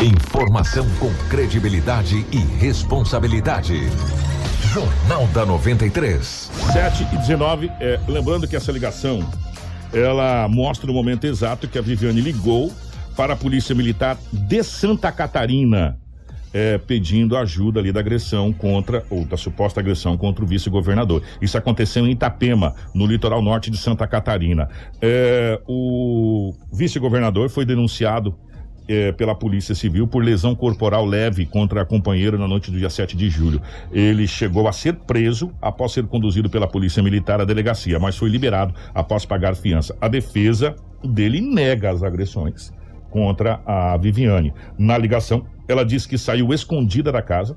[0.04, 3.74] Informação com credibilidade e responsabilidade.
[4.72, 6.26] Jornal da 93.
[6.72, 9.20] 7 e 19, é, lembrando que essa ligação,
[9.92, 12.70] ela mostra o momento exato que a Viviane ligou
[13.16, 15.98] para a Polícia Militar de Santa Catarina,
[16.56, 21.22] é, pedindo ajuda ali da agressão contra, ou da suposta agressão contra o vice-governador.
[21.38, 24.66] Isso aconteceu em Itapema, no litoral norte de Santa Catarina.
[25.02, 28.34] É, o vice-governador foi denunciado
[28.88, 32.88] eh, pela Polícia Civil por lesão corporal leve contra a companheira na noite do dia
[32.88, 33.60] 7 de julho.
[33.92, 38.30] Ele chegou a ser preso após ser conduzido pela Polícia Militar à delegacia, mas foi
[38.30, 39.94] liberado após pagar fiança.
[40.00, 42.72] A defesa dele nega as agressões
[43.10, 44.54] contra a Viviane.
[44.78, 47.56] Na ligação, ela diz que saiu escondida da casa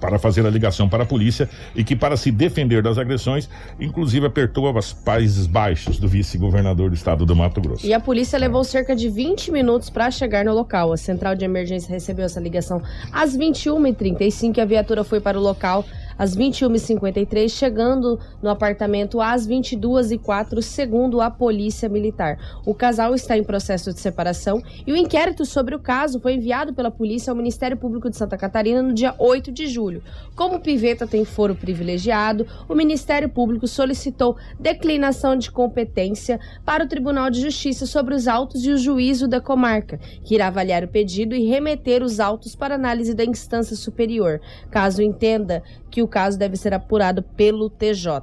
[0.00, 3.48] para fazer a ligação para a polícia e que, para se defender das agressões,
[3.80, 7.86] inclusive apertou os Países Baixos do vice-governador do estado do Mato Grosso.
[7.86, 10.92] E a polícia levou cerca de 20 minutos para chegar no local.
[10.92, 15.42] A central de emergência recebeu essa ligação às 21h35 e a viatura foi para o
[15.42, 15.84] local
[16.18, 22.38] às 21h53, chegando no apartamento às 22h04, segundo a Polícia Militar.
[22.66, 26.74] O casal está em processo de separação e o inquérito sobre o caso foi enviado
[26.74, 30.02] pela polícia ao Ministério Público de Santa Catarina no dia 8 de julho.
[30.34, 36.88] Como o Piveta tem foro privilegiado, o Ministério Público solicitou declinação de competência para o
[36.88, 40.88] Tribunal de Justiça sobre os autos e o juízo da comarca, que irá avaliar o
[40.88, 44.40] pedido e remeter os autos para análise da instância superior.
[44.70, 45.62] Caso entenda
[45.98, 48.20] que o caso deve ser apurado pelo TJ.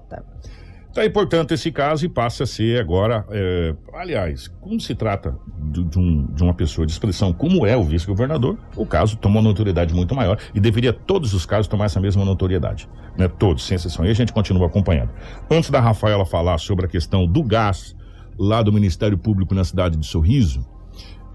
[0.93, 5.35] Tá aí, portanto, esse caso e passa a ser agora, é, aliás, como se trata
[5.59, 9.41] de, de um- de uma pessoa de expressão como é o vice-governador, o caso tomou
[9.41, 13.27] notoriedade muito maior e deveria todos os casos tomar essa mesma notoriedade, né?
[13.27, 14.05] Todos, sem exceção.
[14.05, 15.09] E a gente continua acompanhando.
[15.51, 17.93] Antes da Rafaela falar sobre a questão do gás
[18.39, 20.65] lá do Ministério Público na cidade de Sorriso,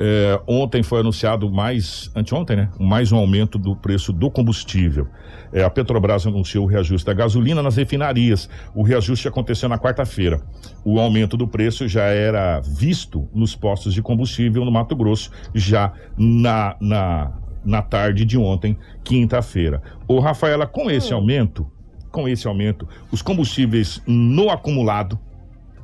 [0.02, 2.70] é, ontem foi anunciado mais, anteontem, né?
[2.80, 5.06] Mais um aumento do preço do combustível.
[5.52, 8.48] É, a Petrobras anunciou o reajuste da gasolina nas refinarias.
[8.74, 10.40] O reajuste aconteceu na quarta-feira.
[10.82, 15.92] O aumento do preço já era visto nos postos de combustível no Mato Grosso, já
[16.16, 17.32] na, na,
[17.62, 19.82] na tarde de ontem, quinta-feira.
[20.08, 21.70] Ô, Rafaela, com esse aumento,
[22.10, 25.20] com esse aumento, os combustíveis no acumulado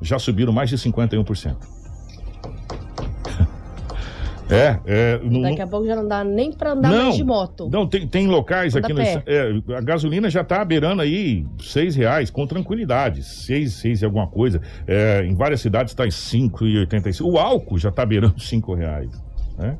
[0.00, 1.75] já subiram mais de 51%.
[4.48, 5.20] É, é.
[5.22, 7.68] no- Daqui a pouco já não dá nem para andar mais de moto.
[7.70, 11.96] Não, tem, tem locais Anda aqui no, é, a gasolina já está beirando aí seis
[11.96, 14.60] reais com tranquilidade, seis, seis e alguma coisa.
[14.86, 17.12] É, em várias cidades está em cinco e oitenta e.
[17.22, 19.10] O álcool já está beirando cinco reais,
[19.58, 19.76] né?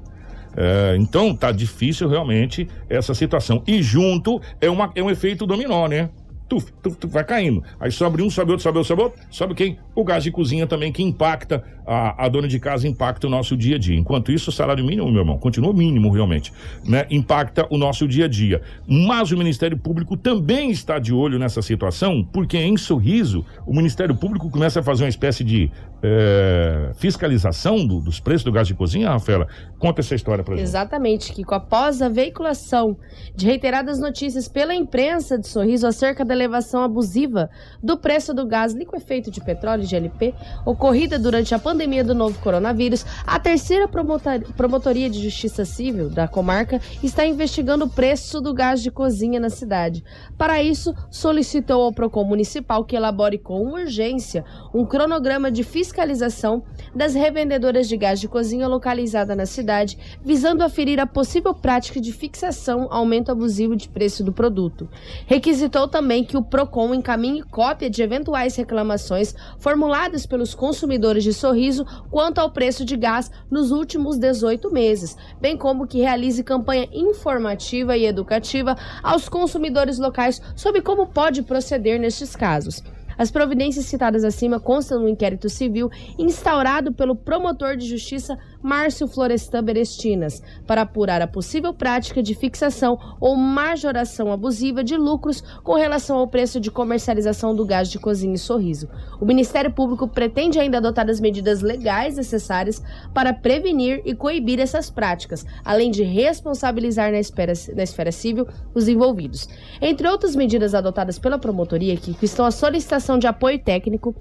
[0.56, 3.62] É, então tá difícil realmente essa situação.
[3.66, 6.08] E junto é, uma, é um efeito dominó, né?
[6.48, 7.62] Tu, tu, tu vai caindo.
[7.80, 9.20] Aí sobe um, sobe outro, sobe outro, sobe outro.
[9.30, 9.78] Sobe quem?
[9.96, 13.56] O gás de cozinha também, que impacta a, a dona de casa, impacta o nosso
[13.56, 13.96] dia a dia.
[13.98, 16.52] Enquanto isso, o salário mínimo, meu irmão, continua mínimo realmente,
[16.84, 17.04] né?
[17.10, 18.62] Impacta o nosso dia a dia.
[18.86, 24.14] Mas o Ministério Público também está de olho nessa situação, porque em Sorriso, o Ministério
[24.14, 25.68] Público começa a fazer uma espécie de
[26.02, 29.48] eh, fiscalização do- dos preços do gás de cozinha, Rafaela.
[29.78, 30.62] Conta essa história pra gente.
[30.64, 31.54] Exatamente, Kiko.
[31.54, 32.96] Após a veiculação
[33.34, 37.50] de reiteradas notícias pela imprensa de Sorriso acerca da elevação abusiva
[37.82, 40.34] do preço do gás liquefeito de petróleo GLP,
[40.64, 46.80] ocorrida durante a pandemia do novo coronavírus, a terceira promotoria de justiça civil da comarca
[47.02, 50.04] está investigando o preço do gás de cozinha na cidade.
[50.36, 56.62] Para isso, solicitou ao Procon Municipal que elabore com urgência um cronograma de fiscalização
[56.94, 62.12] das revendedoras de gás de cozinha localizada na cidade, visando aferir a possível prática de
[62.12, 64.88] fixação aumento abusivo de preço do produto.
[65.26, 71.86] Requisitou também que o Procon encaminhe cópia de eventuais reclamações formuladas pelos consumidores de Sorriso
[72.10, 77.96] quanto ao preço de gás nos últimos 18 meses, bem como que realize campanha informativa
[77.96, 82.82] e educativa aos consumidores locais sobre como pode proceder nestes casos.
[83.18, 89.62] As providências citadas acima constam no inquérito civil instaurado pelo promotor de justiça Márcio Florestan
[89.62, 96.18] Berestinas para apurar a possível prática de fixação ou majoração abusiva de lucros com relação
[96.18, 98.88] ao preço de comercialização do gás de cozinha e sorriso.
[99.20, 102.82] O Ministério Público pretende ainda adotar as medidas legais necessárias
[103.14, 108.88] para prevenir e coibir essas práticas, além de responsabilizar na esfera, na esfera civil os
[108.88, 109.48] envolvidos.
[109.80, 114.12] Entre outras medidas adotadas pela promotoria, que estão a solicitação de apoio técnico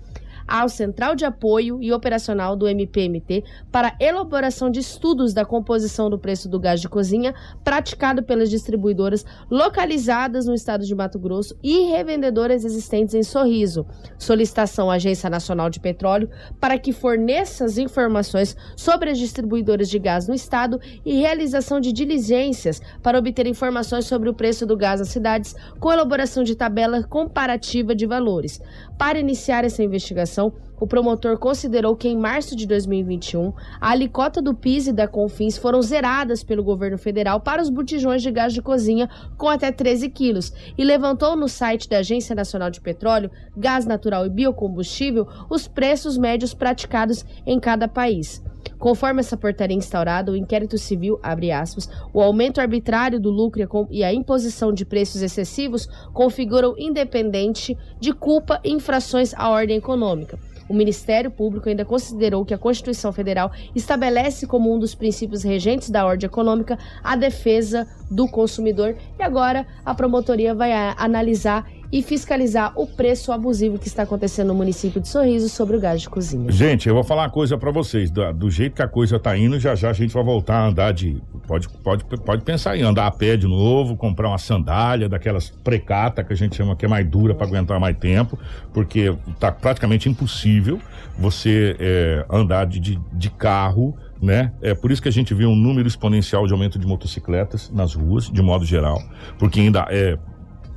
[0.47, 6.19] ao Central de Apoio e Operacional do MPMT para elaboração de estudos da composição do
[6.19, 7.33] preço do gás de cozinha
[7.63, 13.85] praticado pelas distribuidoras localizadas no estado de Mato Grosso e revendedoras existentes em Sorriso.
[14.17, 16.29] Solicitação à Agência Nacional de Petróleo
[16.59, 21.91] para que forneça as informações sobre as distribuidoras de gás no estado e realização de
[21.91, 27.03] diligências para obter informações sobre o preço do gás nas cidades com elaboração de tabela
[27.03, 28.61] comparativa de valores.
[28.97, 34.53] Para iniciar essa investigação, o promotor considerou que em março de 2021, a alicota do
[34.53, 38.61] PIS e da Confins foram zeradas pelo governo federal para os botijões de gás de
[38.61, 43.85] cozinha com até 13 quilos e levantou no site da Agência Nacional de Petróleo, Gás
[43.85, 48.44] Natural e Biocombustível os preços médios praticados em cada país.
[48.79, 54.03] Conforme essa portaria instaurada, o inquérito civil, abre aspas, o aumento arbitrário do lucro e
[54.03, 60.37] a imposição de preços excessivos configuram independente de culpa infrações à ordem econômica.
[60.67, 65.91] O Ministério Público ainda considerou que a Constituição Federal estabelece como um dos princípios regentes
[65.91, 72.73] da ordem econômica a defesa do consumidor e agora a promotoria vai analisar e fiscalizar
[72.75, 76.51] o preço abusivo que está acontecendo no município de Sorriso sobre o gás de cozinha.
[76.51, 78.11] Gente, eu vou falar uma coisa pra vocês.
[78.11, 80.67] Do, do jeito que a coisa tá indo, já já a gente vai voltar a
[80.67, 81.21] andar de.
[81.47, 86.23] Pode, pode, pode pensar em andar a pé de novo, comprar uma sandália daquelas precata
[86.23, 88.37] que a gente chama que é mais dura pra aguentar mais tempo,
[88.73, 90.79] porque tá praticamente impossível
[91.17, 93.95] você é, andar de, de, de carro.
[94.21, 94.53] Né?
[94.61, 97.93] É por isso que a gente vê um número exponencial de aumento de motocicletas nas
[97.93, 98.99] ruas, de modo geral,
[99.37, 100.17] porque ainda é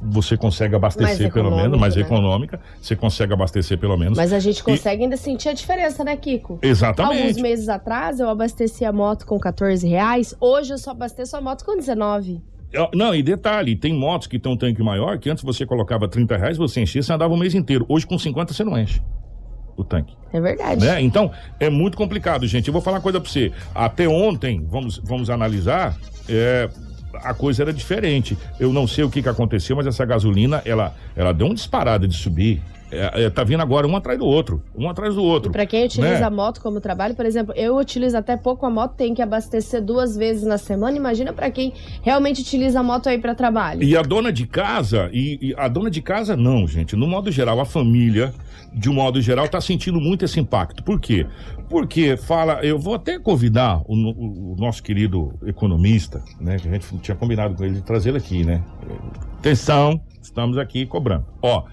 [0.01, 2.03] você consegue abastecer pelo menos, mais né?
[2.03, 4.17] econômica, você consegue abastecer pelo menos.
[4.17, 6.59] Mas a gente E- consegue ainda sentir a diferença, né, Kiko?
[6.63, 7.21] Exatamente.
[7.23, 11.41] Alguns meses atrás eu abasteci a moto com 14 reais, hoje eu só abasteço a
[11.41, 12.41] moto com 19.
[12.73, 16.07] Eu- Não, e detalhe, tem motos que tem um tanque maior, que antes você colocava
[16.07, 17.85] 30 reais, você enchia, você andava o mês inteiro.
[17.89, 19.01] Hoje com 50 você não enche
[19.77, 20.15] o tanque.
[20.33, 20.85] É verdade.
[20.85, 21.01] Né?
[21.01, 22.67] Então, é muito complicado, gente.
[22.67, 23.53] Eu vou falar uma coisa pra você.
[23.75, 25.97] Até ontem, vamos, vamos analisar,
[26.29, 26.69] é,
[27.15, 28.37] a coisa era diferente.
[28.59, 32.07] Eu não sei o que, que aconteceu, mas essa gasolina, ela, ela deu uma disparada
[32.07, 32.63] de subir.
[32.91, 35.53] É, é, tá vindo agora um atrás do outro, um atrás do outro.
[35.53, 36.25] Pra quem utiliza né?
[36.25, 39.83] a moto como trabalho, por exemplo, eu utilizo até pouco a moto, tenho que abastecer
[39.83, 40.97] duas vezes na semana.
[40.97, 43.83] Imagina pra quem realmente utiliza a moto aí pra trabalho.
[43.83, 46.97] E a dona de casa, e, e a dona de casa não, gente.
[46.97, 48.33] No modo geral, a família,
[48.73, 50.83] de um modo geral, tá sentindo muito esse impacto.
[50.83, 51.27] Por quê?
[51.69, 56.57] Porque fala, eu vou até convidar o, o nosso querido economista, né?
[56.59, 58.65] Que a gente tinha combinado com ele de trazê-lo aqui, né?
[59.39, 61.27] Atenção, estamos aqui cobrando.
[61.43, 61.65] Ó,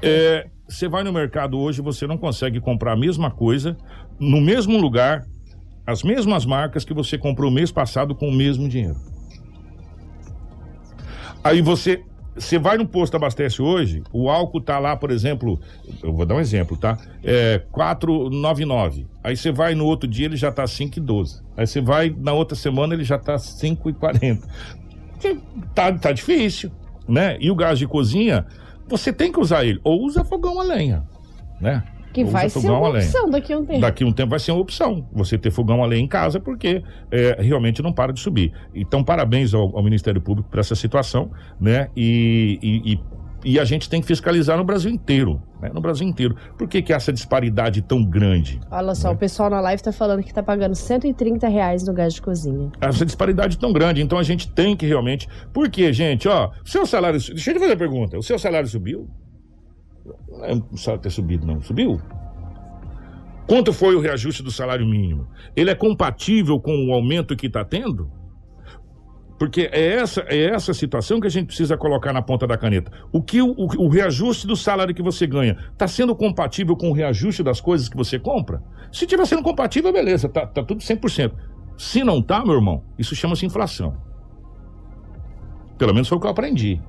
[0.00, 3.76] é, você vai no mercado hoje, você não consegue comprar a mesma coisa
[4.18, 5.26] no mesmo lugar,
[5.86, 8.96] as mesmas marcas que você comprou mês passado com o mesmo dinheiro.
[11.44, 12.02] Aí você,
[12.36, 15.58] você vai no posto abastece hoje, o álcool tá lá, por exemplo,
[16.02, 16.98] eu vou dar um exemplo, tá?
[17.24, 19.06] É 4,99.
[19.24, 21.42] Aí você vai no outro dia ele já tá 5,12.
[21.56, 24.42] Aí você vai na outra semana ele já tá 5,40.
[25.18, 25.38] Que
[25.74, 26.70] Tá, tá difícil,
[27.08, 27.36] né?
[27.40, 28.46] E o gás de cozinha,
[28.86, 29.80] você tem que usar ele.
[29.82, 31.04] Ou usa fogão a lenha,
[31.60, 31.82] né?
[32.16, 33.80] Que Ou vai usa ser uma opção daqui a um tempo.
[33.80, 36.40] Daqui a um tempo vai ser uma opção você ter fogão a lenha em casa,
[36.40, 38.52] porque é, realmente não para de subir.
[38.74, 41.88] Então, parabéns ao, ao Ministério Público por essa situação, né?
[41.96, 45.70] E, e, e- e a gente tem que fiscalizar no Brasil inteiro, né?
[45.72, 46.34] No Brasil inteiro.
[46.58, 48.58] Por que, que essa disparidade tão grande?
[48.70, 52.14] Olha só, o pessoal na live tá falando que tá pagando 130 reais no gás
[52.14, 52.72] de cozinha.
[52.80, 54.02] Essa disparidade tão grande.
[54.02, 55.28] Então a gente tem que realmente.
[55.52, 56.26] Por quê, gente?
[56.26, 57.20] Ó, o seu salário.
[57.20, 58.18] Deixa eu te fazer a pergunta.
[58.18, 59.06] O seu salário subiu?
[60.38, 61.60] Não é salário ter subido, não.
[61.62, 62.00] Subiu?
[63.46, 65.28] Quanto foi o reajuste do salário mínimo?
[65.54, 68.10] Ele é compatível com o aumento que está tendo?
[69.38, 72.90] Porque é essa, é essa situação que a gente precisa colocar na ponta da caneta.
[73.12, 76.88] O que o, o- o reajuste do salário que você ganha está sendo compatível com
[76.90, 78.62] o reajuste das coisas que você compra?
[78.90, 81.32] Se estiver sendo compatível, beleza, tá, tá tudo 100%.
[81.76, 83.94] Se não tá, meu irmão, isso chama-se inflação.
[85.78, 86.80] Pelo menos foi o que eu aprendi,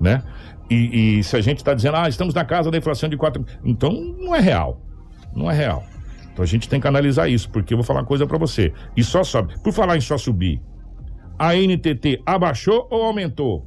[0.00, 0.22] né?
[0.68, 3.44] E, e se a gente está dizendo, ah, estamos na casa da inflação de 4...
[3.64, 4.80] Então, não é real.
[5.34, 5.84] Não é real.
[6.36, 8.70] Então a gente tem que analisar isso, porque eu vou falar uma coisa para você.
[8.94, 9.58] E só sobe.
[9.62, 10.60] Por falar em só subir,
[11.38, 13.66] a NTT abaixou ou aumentou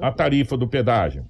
[0.00, 1.26] a tarifa do pedágio?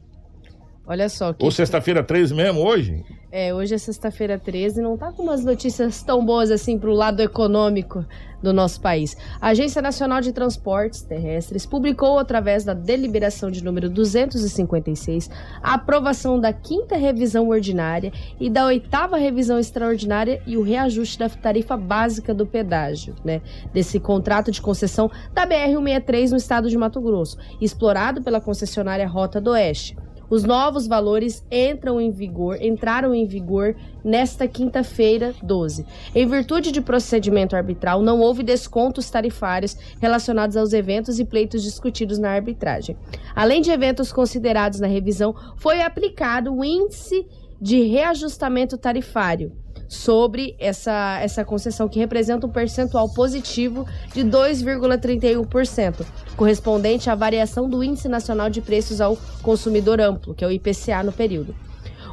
[0.87, 3.05] Olha só, que Ou sexta-feira 13 mesmo, hoje?
[3.39, 7.21] É, hoje é sexta-feira 13, não tá com umas notícias tão boas assim pro lado
[7.21, 8.03] econômico
[8.43, 9.15] do nosso país.
[9.39, 15.29] A Agência Nacional de Transportes Terrestres publicou, através da deliberação de número 256,
[15.63, 18.11] a aprovação da quinta revisão ordinária
[18.41, 23.43] e da oitava revisão extraordinária e o reajuste da tarifa básica do pedágio, né?
[23.71, 29.39] Desse contrato de concessão da BR-163 no estado de Mato Grosso, explorado pela concessionária Rota
[29.39, 29.95] do Oeste.
[30.29, 35.87] Os novos valores entram em vigor, entraram em vigor nesta quinta-feira, 12.
[36.15, 42.19] Em virtude de procedimento arbitral, não houve descontos tarifários relacionados aos eventos e pleitos discutidos
[42.19, 42.97] na arbitragem.
[43.35, 47.27] Além de eventos considerados na revisão, foi aplicado o índice
[47.61, 49.53] de reajustamento tarifário
[49.89, 56.07] sobre essa, essa concessão, que representa um percentual positivo de 2,31%,
[56.37, 61.03] correspondente à variação do Índice Nacional de Preços ao Consumidor Amplo, que é o IPCA
[61.03, 61.55] no período.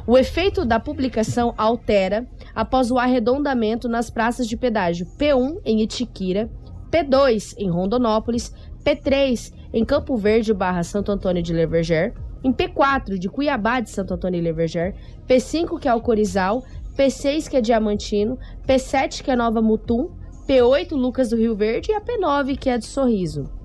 [0.06, 6.50] O efeito da publicação altera após o arredondamento nas praças de pedágio P1 em Itiquira,
[6.90, 8.52] P2 em Rondonópolis,
[8.84, 12.12] P3 em Campo Verde barra Santo Antônio de Leverger,
[12.44, 14.94] em P4 de Cuiabá de Santo Antônio de Leverger,
[15.26, 16.62] P5 que é Alcorizal,
[16.96, 20.10] P6, que é Diamantino, P7, que é Nova Mutum,
[20.48, 23.63] P8, Lucas do Rio Verde e a P9, que é de Sorriso.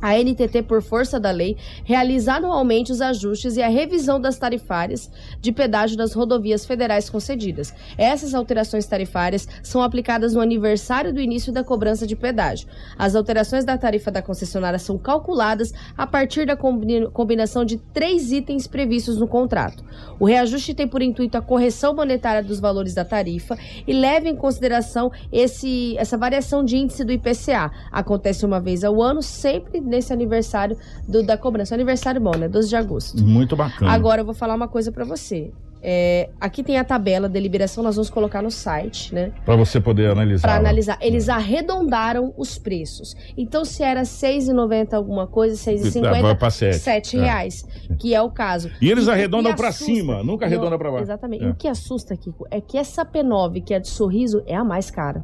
[0.00, 5.10] A NTT, por força da lei, realiza anualmente os ajustes e a revisão das tarifárias
[5.40, 7.74] de pedágio das rodovias federais concedidas.
[7.96, 12.68] Essas alterações tarifárias são aplicadas no aniversário do início da cobrança de pedágio.
[12.96, 18.30] As alterações da tarifa da concessionária são calculadas a partir da combi- combinação de três
[18.30, 19.82] itens previstos no contrato.
[20.20, 24.36] O reajuste tem por intuito a correção monetária dos valores da tarifa e leva em
[24.36, 27.70] consideração esse, essa variação de índice do IPCA.
[27.90, 30.76] Acontece uma vez ao ano, sempre nesse aniversário
[31.08, 31.74] do- da cobrança.
[31.74, 32.48] Aniversário bom, né?
[32.48, 33.22] 12 de agosto.
[33.24, 33.90] Muito bacana.
[33.92, 35.50] Agora eu vou falar uma coisa pra você.
[35.80, 39.30] É, aqui tem a tabela de deliberação, nós vamos colocar no site, né?
[39.44, 40.42] Pra você poder analisar.
[40.42, 40.58] Pra lá.
[40.58, 40.98] analisar.
[41.00, 43.14] Eles arredondaram os preços.
[43.36, 47.16] Então, se era R$ 6,90 alguma coisa, R$ 6,50, Vai pra sete.
[47.16, 47.20] É.
[47.20, 47.64] reais,
[47.96, 48.68] que é o caso.
[48.82, 51.04] E eles que arredondam pra assusta- cima, nunca arredondam pra baixo.
[51.04, 51.44] Exatamente.
[51.44, 51.46] É.
[51.46, 54.64] E o que assusta, Kiko, é que essa P9, que é de sorriso, é a
[54.64, 55.22] mais cara.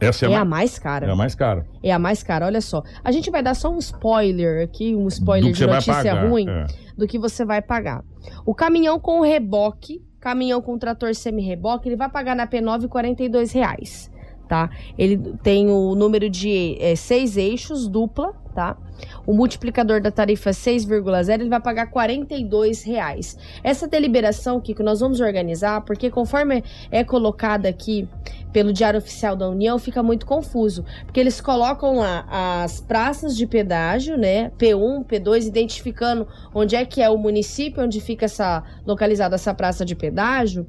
[0.00, 1.06] Essa é, É, a a mais, cara.
[1.06, 1.66] é a mais cara.
[1.82, 2.82] É a mais cara, olha só.
[3.04, 6.66] A gente vai dar só um spoiler aqui, um spoiler de notícia pagar, ruim é.
[6.96, 8.02] do que você vai pagar.
[8.44, 14.09] O caminhão com reboque, caminhão com trator semi-reboque, ele vai pagar na P9 42 reais,
[14.50, 14.68] tá?
[14.98, 18.76] Ele tem o número de é, seis eixos, dupla, tá?
[19.24, 23.38] O multiplicador da tarifa é 6,0, ele vai pagar 42 reais.
[23.62, 28.08] Essa deliberação, Kiko, nós vamos organizar, porque conforme é colocada aqui
[28.52, 30.84] pelo Diário Oficial da União, fica muito confuso.
[31.04, 32.26] Porque eles colocam lá
[32.64, 34.50] as praças de pedágio, né?
[34.58, 39.84] P1, P2, identificando onde é que é o município, onde fica essa localizada essa praça
[39.84, 40.66] de pedágio.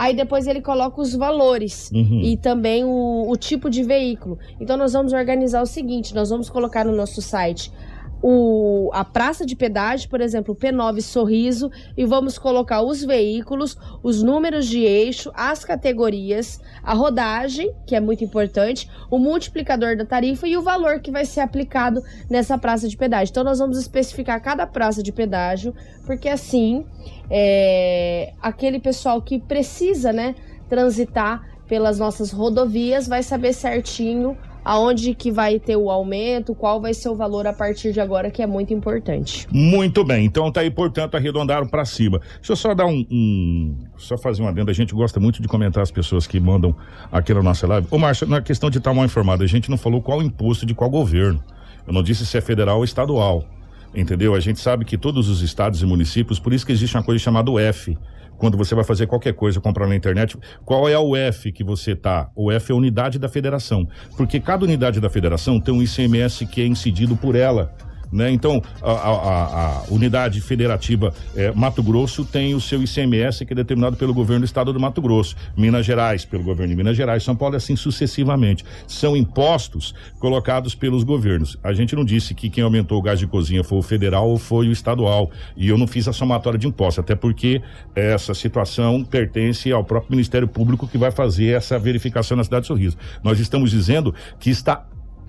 [0.00, 2.22] Aí depois ele coloca os valores Uhum.
[2.22, 4.38] e também o, o tipo de veículo.
[4.58, 7.70] Então nós vamos organizar o seguinte: nós vamos colocar no nosso site
[8.22, 14.22] o, a praça de pedágio, por exemplo, P9 Sorriso, e vamos colocar os veículos, os
[14.22, 20.46] números de eixo, as categorias, a rodagem, que é muito importante, o multiplicador da tarifa
[20.46, 23.30] e o valor que vai ser aplicado nessa praça de pedágio.
[23.30, 26.84] Então, nós vamos especificar cada praça de pedágio, porque assim,
[27.30, 30.34] é, aquele pessoal que precisa, né,
[30.68, 36.92] transitar pelas nossas rodovias vai saber certinho aonde que vai ter o aumento, qual vai
[36.94, 39.46] ser o valor a partir de agora, que é muito importante.
[39.50, 42.20] Muito bem, então tá aí, portanto, arredondaram pra cima.
[42.36, 44.70] Deixa eu só dar um, um- Só fazer um adendo.
[44.70, 46.74] A gente gosta muito de comentar as pessoas que mandam
[47.12, 47.86] aqui na nossa live.
[47.90, 50.74] Ô, Márcio, na questão de estar mal informado, a gente não falou qual imposto de
[50.74, 51.42] qual governo.
[51.86, 53.44] Eu não disse se é federal ou estadual.
[53.94, 54.34] Entendeu?
[54.34, 57.22] A gente sabe que todos os estados e municípios, por isso que existe uma coisa
[57.22, 57.98] chamada F.
[58.40, 60.34] Quando você vai fazer qualquer coisa, comprar na internet,
[60.64, 62.30] qual é o F que você tá?
[62.34, 63.86] O F é a unidade da federação.
[64.16, 67.70] Porque cada unidade da federação tem um ICMS que é incidido por ela.
[68.12, 68.30] Né?
[68.30, 69.44] Então, a, a-
[69.78, 74.40] a- unidade federativa eh, Mato Grosso tem o seu ICMS que é determinado pelo governo
[74.40, 77.76] do estado do Mato Grosso, Minas Gerais pelo governo de Minas Gerais, São Paulo assim
[77.76, 78.64] sucessivamente.
[78.86, 81.56] São impostos colocados pelos governos.
[81.62, 84.38] A gente não disse que quem aumentou o gás de cozinha foi o federal ou
[84.38, 85.30] foi o estadual.
[85.56, 87.62] E eu não fiz a somatória de impostos, até porque
[87.94, 92.66] essa situação pertence ao próprio Ministério Público que vai fazer essa verificação na cidade de
[92.68, 92.96] Sorriso.
[93.22, 94.84] Nós estamos dizendo que está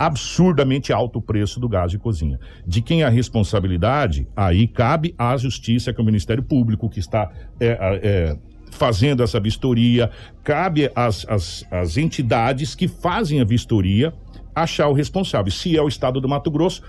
[0.05, 2.39] absurdamente alto o preço do gás de cozinha.
[2.65, 6.99] De quem é a responsabilidade, aí cabe à justiça, que é o Ministério Público, que
[6.99, 8.37] está é, é,
[8.71, 10.09] fazendo essa vistoria,
[10.43, 14.11] cabe às, às, às entidades que fazem a vistoria
[14.55, 15.51] achar o responsável.
[15.51, 16.81] Se é o estado do Mato Grosso,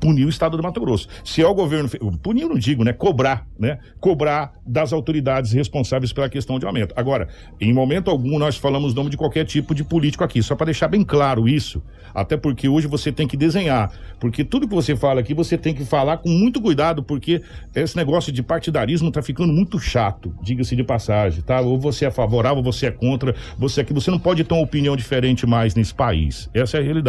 [0.00, 1.08] punir o estado do Mato Grosso.
[1.24, 1.88] Se é o governo,
[2.22, 2.92] punir não digo, né?
[2.92, 3.78] Cobrar, né?
[3.98, 6.94] Cobrar das autoridades responsáveis pela questão de aumento.
[6.96, 7.28] Agora,
[7.60, 10.88] em momento algum nós falamos nome de qualquer tipo de político aqui, só para deixar
[10.88, 11.82] bem claro isso.
[12.14, 15.74] Até porque hoje você tem que desenhar, porque tudo que você fala aqui você tem
[15.74, 17.42] que falar com muito cuidado, porque
[17.74, 21.60] esse negócio de partidarismo tá ficando muito chato, diga-se de passagem, tá?
[21.60, 24.96] Ou você é favorável, você é contra, você aqui, você não pode ter uma opinião
[24.96, 26.48] diferente mais nesse país.
[26.52, 26.99] Essa é a realidade.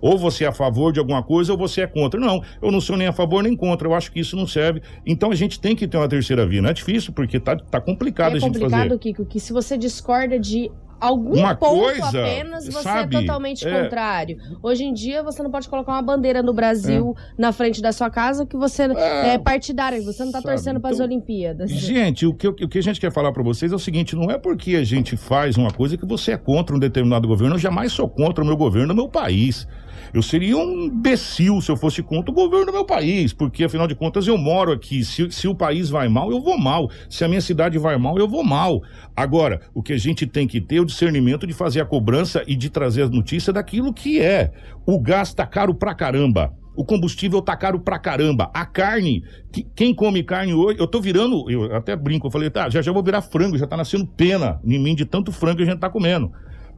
[0.00, 2.20] Ou você é a favor de alguma coisa ou você é contra.
[2.20, 3.88] Não, eu não sou nem a favor nem contra.
[3.88, 4.82] Eu acho que isso não serve.
[5.06, 6.62] Então a gente tem que ter uma terceira via.
[6.62, 8.98] Não é difícil, porque tá, tá complicado é a gente complicado, fazer.
[8.98, 10.70] Kiko, que se você discorda de
[11.00, 13.82] algum Uma ponto coisa, apenas, você sabe, é totalmente é.
[13.82, 14.38] contrário.
[14.62, 18.10] Hoje em dia, você não pode colocar uma bandeira no Brasil na frente da sua
[18.10, 21.70] casa que você é, partidária, você não tá Sabe, torcendo para as então, Olimpíadas.
[21.70, 24.30] Gente, o que, o que a gente quer falar pra vocês é o seguinte: não
[24.30, 27.54] é porque a gente faz uma coisa que você é contra um determinado governo.
[27.54, 29.66] Eu jamais sou contra o meu governo, o meu país.
[30.12, 33.86] Eu seria um imbecil se eu fosse contra o governo do meu país, porque afinal
[33.86, 35.04] de contas eu moro aqui.
[35.04, 36.90] Se, se o país vai mal, eu vou mal.
[37.08, 38.82] Se a minha cidade vai mal, eu vou mal.
[39.16, 42.42] Agora, o que a gente tem que ter é o discernimento de fazer a cobrança
[42.46, 44.52] e de trazer as notícias daquilo que é.
[44.86, 46.54] O gás tá caro pra caramba.
[46.76, 48.50] O combustível tá caro pra caramba.
[48.54, 52.48] A carne, que- quem come carne hoje, eu tô virando, eu até brinco, eu falei,
[52.50, 55.56] tá, já já vou virar frango, já tá nascendo pena em mim de tanto frango
[55.56, 56.30] que a gente tá comendo.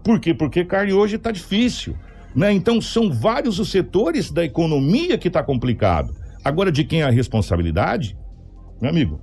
[0.02, 0.32] Por quê?
[0.32, 1.94] Porque carne hoje tá difícil,
[2.34, 2.52] né?
[2.52, 6.14] Então são vários os setores da economia que tá complicado.
[6.44, 8.16] Agora de quem é a responsabilidade?
[8.80, 9.20] Meu amigo,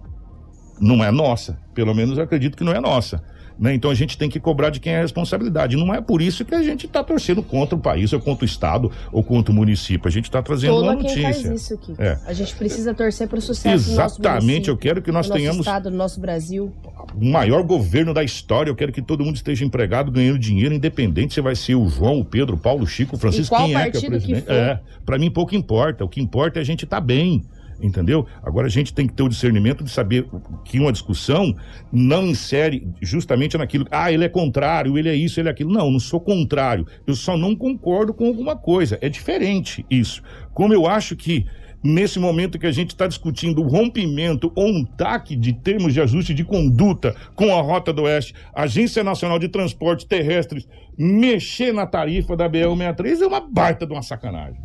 [0.80, 1.60] não é nossa.
[1.74, 3.24] Pelo menos eu acredito que não é nossa.
[3.60, 3.74] Né?
[3.74, 5.76] Então a gente tem que cobrar de quem é a responsabilidade.
[5.76, 8.46] Não é por isso que a gente está torcendo contra o país, ou contra o
[8.46, 10.08] Estado, ou contra o município.
[10.08, 11.22] A gente está trazendo Todo uma notícia.
[11.22, 11.94] faz isso aqui.
[11.98, 12.18] É.
[12.26, 15.26] A gente precisa torcer para o sucesso do nosso Exatamente, município, eu quero que nós
[15.26, 16.72] do nosso tenhamos estado, do nosso Brasil.
[17.16, 18.70] o maior governo da história.
[18.70, 22.20] Eu quero que todo mundo esteja empregado, ganhando dinheiro, independente se vai ser o João,
[22.20, 24.42] o Pedro, o Paulo, o Chico, o Francisco, quem é que é o presidente.
[24.46, 24.54] for.
[24.54, 26.04] É, para mim pouco importa.
[26.04, 27.44] O que importa é a gente estar bem.
[27.82, 28.26] Entendeu?
[28.42, 30.28] Agora a gente tem que ter o discernimento de saber
[30.66, 31.56] que uma discussão
[31.92, 33.86] não insere justamente naquilo.
[33.92, 35.72] Ah, ele é contrário, ele é isso, ele é aquilo.
[35.72, 36.88] Não, não sou contrário.
[37.06, 38.98] Eu só não concordo com alguma coisa.
[39.02, 40.24] É diferente isso.
[40.54, 41.46] Como eu acho que
[41.84, 46.02] nesse momento que a gente está discutindo o rompimento ou um taque de termos de
[46.02, 50.68] ajuste de conduta com a Rota do Oeste, Agência Nacional de Transportes Terrestres,
[50.98, 54.60] mexer na tarifa da BL-63 é uma baita de uma sacanagem.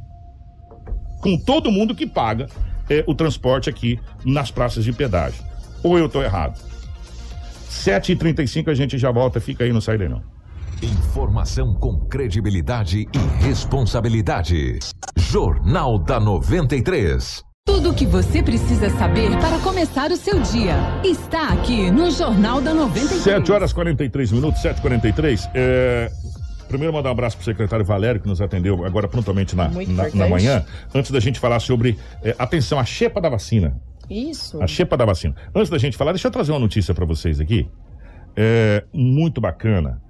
[1.21, 2.49] Com todo mundo que paga
[2.89, 5.43] é, o transporte aqui nas praças de pedágio.
[5.83, 6.61] Ou eu estou errado?
[7.71, 10.23] 7h35 a gente já volta, fica aí, não sai daí não.
[10.83, 14.79] Informação com credibilidade e responsabilidade.
[15.17, 17.43] Jornal da 93.
[17.65, 20.75] Tudo o que você precisa saber para começar o seu dia
[21.05, 23.23] está aqui no Jornal da 93.
[23.23, 25.49] 7 horas 43 minutos, 7h43.
[25.55, 26.11] É...
[26.73, 30.27] Primeiro mandar um abraço pro secretário Valério, que nos atendeu agora prontamente na, na, na
[30.27, 30.65] manhã.
[30.95, 33.79] Antes da gente falar sobre, é, atenção, a xepa da vacina.
[34.09, 34.63] Isso.
[34.63, 35.35] A xepa da vacina.
[35.55, 37.69] Antes da gente falar, deixa eu trazer uma notícia para vocês aqui.
[38.35, 40.01] É, muito bacana.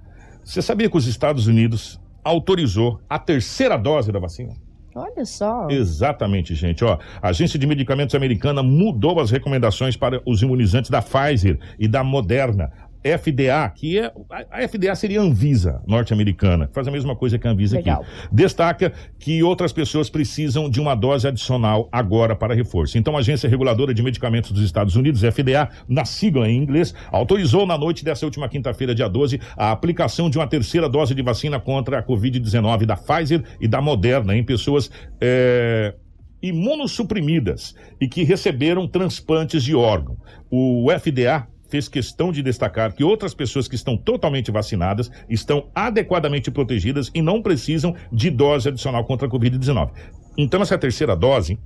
[0.41, 4.53] Você sabia que os Estados Unidos autorizou a terceira dose da vacina?
[4.95, 5.67] Olha só.
[5.69, 6.85] Exatamente, gente.
[6.85, 11.87] Ó, a Agência de Medicamentos Americana mudou as recomendações para os imunizantes da Pfizer e
[11.87, 12.71] da Moderna.
[13.03, 14.11] FDA, que é.
[14.49, 18.01] A FDA seria a Anvisa norte-americana, que faz a mesma coisa que a Anvisa Legal.
[18.01, 18.27] aqui.
[18.31, 22.97] Destaca que outras pessoas precisam de uma dose adicional agora para reforço.
[22.97, 27.65] Então, a Agência Reguladora de Medicamentos dos Estados Unidos, FDA, na sigla em inglês, autorizou
[27.65, 31.59] na noite dessa última quinta-feira, dia 12, a aplicação de uma terceira dose de vacina
[31.59, 34.89] contra a Covid-19 da Pfizer e da Moderna em pessoas.
[35.21, 35.93] eh,
[36.43, 40.17] imunossuprimidas e que receberam transplantes de órgão.
[40.51, 46.51] O FDA fez questão de destacar que outras pessoas que estão totalmente vacinadas estão adequadamente
[46.51, 49.89] protegidas e não precisam de dose adicional contra a Covid-19.
[50.37, 51.57] Então, essa terceira dose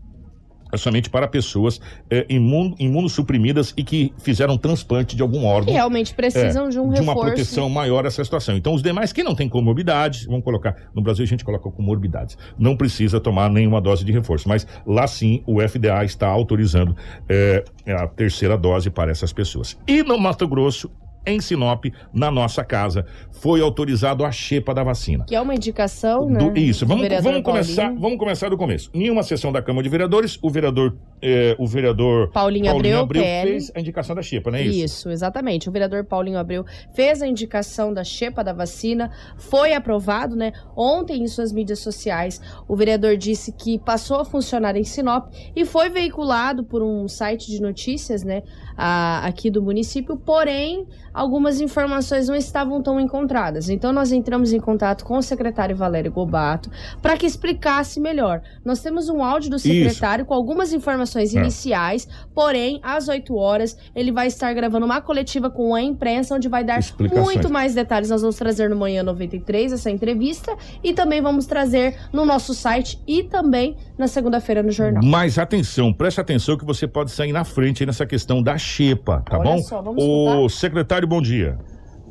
[0.76, 5.68] somente para pessoas eh, imun- imunossuprimidas e que fizeram transplante de algum órgão.
[5.68, 7.22] Que realmente precisam É, de um de uma reforço.
[7.36, 8.56] proteção maior a essa situação.
[8.58, 12.38] Então, os demais que não têm comorbidades, vamos colocar, no Brasil a gente coloca comorbidades,
[12.58, 16.96] não precisa tomar nenhuma dose de reforço, mas lá sim o FDA está autorizando
[17.30, 19.78] eh, a terceira dose para essas pessoas.
[19.88, 20.90] E no Mato Grosso,
[21.28, 25.26] em Sinop, na nossa casa, foi autorizado a xepa da vacina.
[25.26, 26.40] Que é uma indicação, né?
[26.40, 28.90] Do- isso, do vamos, vamos começar, vamos começar do começo.
[28.94, 33.50] Em uma sessão da Câmara de Vereadores, o vereador, eh, o vereador Paulinho Abreu, PL.
[33.52, 34.86] fez a indicação da xepa, não é isso?
[34.86, 35.68] Isso, exatamente.
[35.70, 40.52] O vereador Paulinho Abreu fez a indicação da xepa da vacina, foi aprovado, né?
[40.76, 45.66] Ontem em suas mídias sociais, o vereador disse que passou a funcionar em Sinop e
[45.66, 48.44] foi veiculado por um site de notícias, né?
[48.80, 53.70] a- aqui do município, porém, algumas informações não estavam tão encontradas.
[53.70, 56.70] Então, nós entramos em contato com o secretário Valério Gobato
[57.02, 58.40] para que explicasse melhor.
[58.64, 61.22] Nós temos um áudio do secretário com algumas informações É.
[61.22, 66.48] iniciais, porém, às 8 horas, ele vai estar gravando uma coletiva com a imprensa, onde
[66.48, 68.10] vai dar muito mais detalhes.
[68.10, 73.00] Nós vamos trazer no Manhã 93 essa entrevista e também vamos trazer no nosso site
[73.08, 75.04] e também na segunda-feira no jornal.
[75.04, 79.24] Mas atenção, preste atenção que você pode sair na frente aí nessa questão da xepa,
[79.28, 79.58] tá Olha bom?
[79.60, 81.58] só, vamos o secretário, bom dia.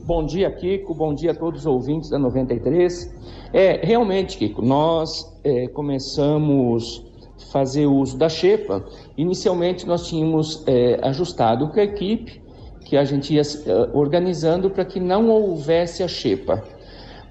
[0.06, 0.94] Bom dia, Kiko.
[0.94, 3.12] Bom dia a todos os ouvintes da 93.
[3.52, 7.04] É, realmente, Kiko, nós é, começamos
[7.50, 8.84] fazer uso da Xepa.
[9.16, 12.42] Inicialmente, nós tínhamos é, ajustado com a equipe
[12.84, 16.62] que a gente ia é, organizando para que não houvesse a Xepa.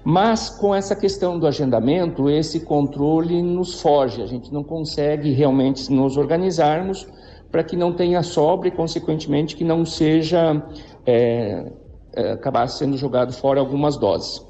[0.04, 4.22] Mas com essa questão do agendamento, esse controle nos foge.
[4.22, 7.08] A gente não consegue realmente nos organizarmos
[7.50, 10.62] para que não tenha sobra e, consequentemente, que não seja
[11.04, 11.72] é,
[12.14, 14.45] é, acabar sendo jogado fora algumas doses.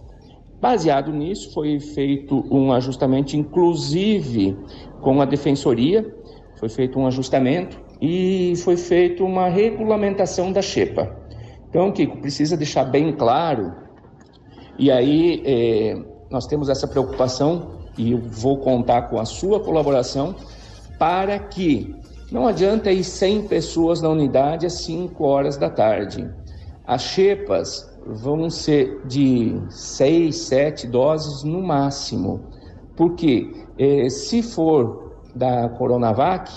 [0.60, 4.56] Baseado nisso, foi feito um ajustamento, inclusive
[5.00, 6.14] com a defensoria,
[6.58, 11.14] foi feito um ajustamento e foi feita uma regulamentação da Xepa.
[11.68, 13.74] Então, Kiko, precisa deixar bem claro,
[14.78, 15.94] e aí é,
[16.30, 20.34] nós temos essa preocupação e eu vou contar com a sua colaboração
[20.98, 21.94] para que
[22.30, 26.28] não adianta ir 100 pessoas na unidade às 5 horas da tarde.
[26.86, 32.40] As xepas vão ser de 6, 7 doses no máximo.
[32.96, 36.50] Porque eh, se for da Coronavac,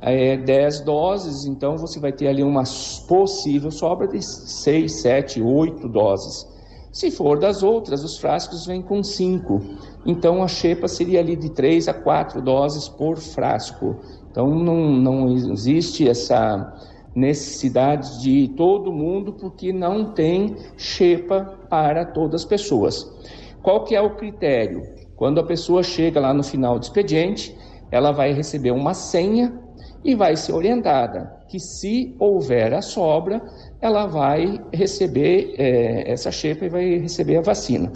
[0.00, 2.64] é 10 doses, então você vai ter ali uma
[3.06, 6.48] possível sobra de 6, 7, 8 doses.
[6.92, 9.60] Se for das outras, os frascos vêm com 5.
[10.04, 13.96] Então a xepa seria ali de 3 a 4 doses por frasco.
[14.30, 16.72] Então não, não existe essa
[17.14, 23.10] necessidade de todo mundo porque não tem xepa para todas as pessoas.
[23.62, 24.82] Qual que é o critério?
[25.16, 27.54] Quando a pessoa chega lá no final do expediente,
[27.90, 29.52] ela vai receber uma senha
[30.04, 33.42] e vai ser orientada que se houver a sobra,
[33.82, 37.90] ela vai receber é, essa xepa e vai receber a vacina.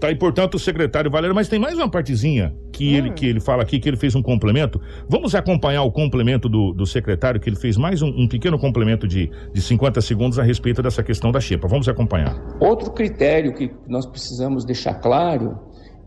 [0.00, 2.96] Tá aí, portanto, o secretário Valério, mas tem mais uma partezinha que, Hum.
[2.96, 4.80] ele, que ele fala aqui, que ele fez um complemento.
[5.08, 9.08] Vamos acompanhar o complemento do, do secretário, que ele fez mais um, um pequeno complemento
[9.08, 11.66] de, de 50 segundos a respeito dessa questão da xepa.
[11.66, 12.36] Vamos acompanhar.
[12.60, 15.58] Outro critério que nós precisamos deixar claro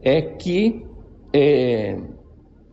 [0.01, 0.85] é que
[1.33, 1.97] é,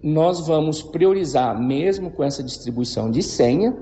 [0.03, 3.77] nós vamos priorizar, mesmo com essa distribuição de senha,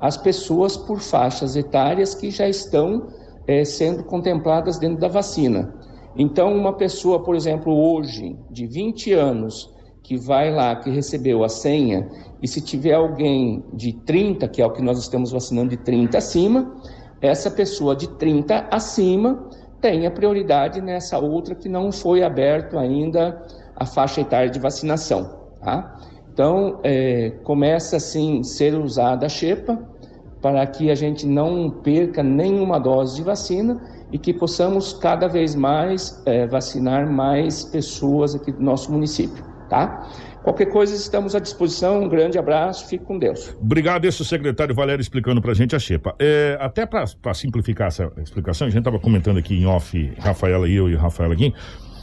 [0.00, 3.08] as pessoas por faixas etárias que já estão
[3.46, 5.74] é, sendo contempladas dentro da vacina.
[6.18, 11.48] Então, uma pessoa, por exemplo, hoje, de 20 anos, que vai lá, que recebeu a
[11.48, 12.08] senha,
[12.42, 16.18] e se tiver alguém de 30, que é o que nós estamos vacinando de 30
[16.18, 16.74] acima,
[17.20, 19.48] essa pessoa de 30 acima
[19.80, 23.40] tem a prioridade nessa outra que não foi aberto ainda
[23.76, 25.38] a faixa etária de vacinação.
[25.60, 26.00] Tá?
[26.32, 29.78] Então, é, começa assim ser usada a xepa
[30.40, 33.80] para que a gente não perca nenhuma dose de vacina
[34.12, 40.08] e que possamos cada vez mais é, vacinar mais pessoas aqui do nosso município, tá?
[40.42, 42.02] Qualquer coisa estamos à disposição.
[42.04, 43.54] Um grande abraço, fique com Deus.
[43.60, 46.14] Obrigado, esse é secretário Valério explicando pra gente a xepa.
[46.18, 47.04] É, até pra
[47.34, 50.98] simplificar essa explicação, a gente tava comentando aqui em off, Rafaela e eu e o
[50.98, 51.52] Rafaela aqui.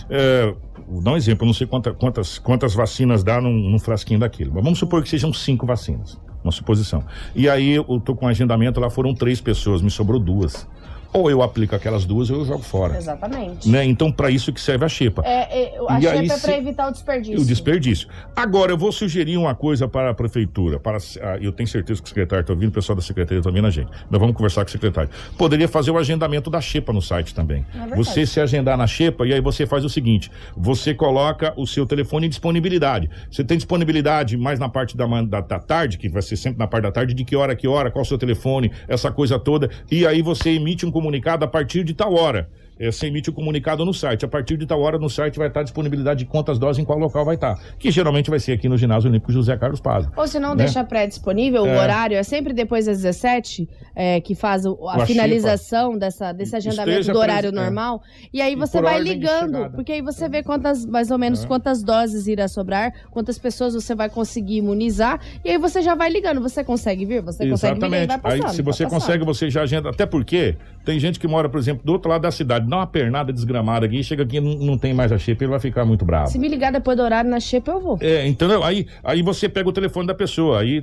[0.07, 0.53] É,
[0.87, 4.51] vou dar um exemplo, não sei quanta- quantas, quantas vacinas dá num, num frasquinho daquilo,
[4.53, 7.03] mas vamos supor que sejam cinco vacinas, uma suposição.
[7.35, 10.67] E aí eu tô com agendamento, lá foram três pessoas, me sobrou duas.
[11.15, 12.97] Ou eu aplico aquelas duas ou eu jogo fora.
[12.97, 13.69] Exatamente.
[13.69, 13.85] Né?
[13.85, 15.21] Então, para isso que serve a xepa.
[15.25, 17.41] É, é, a E aí, xepa é se- para evitar o desperdício.
[17.41, 18.07] O desperdício.
[18.35, 20.79] Agora, eu vou sugerir uma coisa para a prefeitura.
[20.79, 20.97] Para,
[21.41, 23.71] eu tenho certeza que o secretário está ouvindo, o pessoal da secretaria está ouvindo a
[23.71, 23.89] gente.
[24.09, 25.09] Nós vamos conversar com o secretário.
[25.37, 27.65] Poderia fazer o agendamento da Xepa no site também.
[27.91, 31.65] É você se agendar na Xepa e aí você faz o seguinte: você coloca o
[31.65, 33.09] seu telefone em disponibilidade.
[33.31, 36.67] Você tem disponibilidade mais na parte da, da, da tarde, que vai ser sempre na
[36.67, 39.69] parte da tarde, de que hora, que hora, qual o seu telefone, essa coisa toda.
[39.89, 41.04] E aí você emite um comunicado
[41.45, 42.49] a partir de tal hora.
[42.79, 44.25] É, você emite o comunicado no site.
[44.25, 46.99] A partir de tal hora no site vai estar disponibilidade de quantas doses em qual
[46.99, 47.57] local vai estar.
[47.79, 50.07] Que geralmente vai ser aqui no ginásio olímpico José Carlos Paz.
[50.15, 50.63] Ou se não né?
[50.65, 51.79] deixar pré-disponível, o É.
[51.79, 56.55] horário é sempre depois das 17, é, que faz o- a O finalização dessa, desse
[56.55, 57.65] agendamento Esteja do horário pres- é.
[57.65, 58.01] normal.
[58.33, 61.43] E aí E você por vai ligando, porque aí você vê quantas, mais ou menos,
[61.43, 61.47] É.
[61.47, 66.09] quantas doses irá sobrar, quantas pessoas você vai conseguir imunizar, e aí você já vai
[66.09, 66.41] ligando.
[66.41, 67.21] Você consegue vir?
[67.21, 68.21] Você consegue vir e Exatamente.
[68.21, 68.45] passando.
[68.47, 69.89] Aí, se você consegue, você já agenda.
[69.89, 72.87] Até porque tem gente que mora, por exemplo, do outro lado da cidade, dá uma
[72.87, 75.85] pernada desgramada aqui, chega aqui e não, não tem mais a xepa, ele vai ficar
[75.85, 76.27] muito bravo.
[76.27, 77.97] Se me ligar depois do horário na xepa, eu vou.
[78.01, 78.63] É, entendeu?
[78.63, 80.81] Aí, aí você pega o telefone da pessoa, aí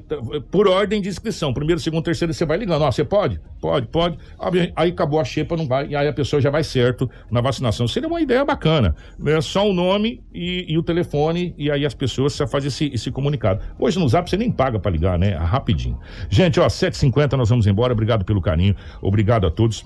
[0.51, 2.83] por ordem de inscrição, primeiro, segundo, terceiro, você vai ligando.
[2.83, 3.41] Ó, você pode?
[3.61, 4.18] Pode, pode.
[4.74, 7.87] Aí acabou a xepa, não vai, e aí a pessoa já vai certo na vacinação.
[7.87, 8.95] Seria uma ideia bacana.
[9.18, 9.41] Né?
[9.41, 13.11] Só o nome e, e o telefone, e aí as pessoas já fazem esse, esse
[13.11, 13.61] comunicado.
[13.78, 15.35] Hoje no Zap você nem paga pra ligar, né?
[15.37, 15.99] Rapidinho.
[16.28, 17.93] Gente, ó, 7h50 nós vamos embora.
[17.93, 19.85] Obrigado pelo carinho, obrigado a todos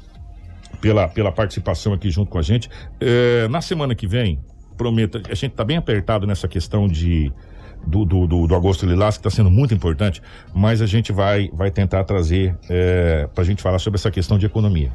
[0.81, 2.69] pela, pela participação aqui junto com a gente.
[3.01, 4.39] É, na semana que vem,
[4.77, 7.33] prometo, a gente está bem apertado nessa questão de.
[7.87, 10.21] Do, do, do, do Agosto Lilás, que está sendo muito importante,
[10.53, 14.37] mas a gente vai, vai tentar trazer é, para a gente falar sobre essa questão
[14.39, 14.91] de economia.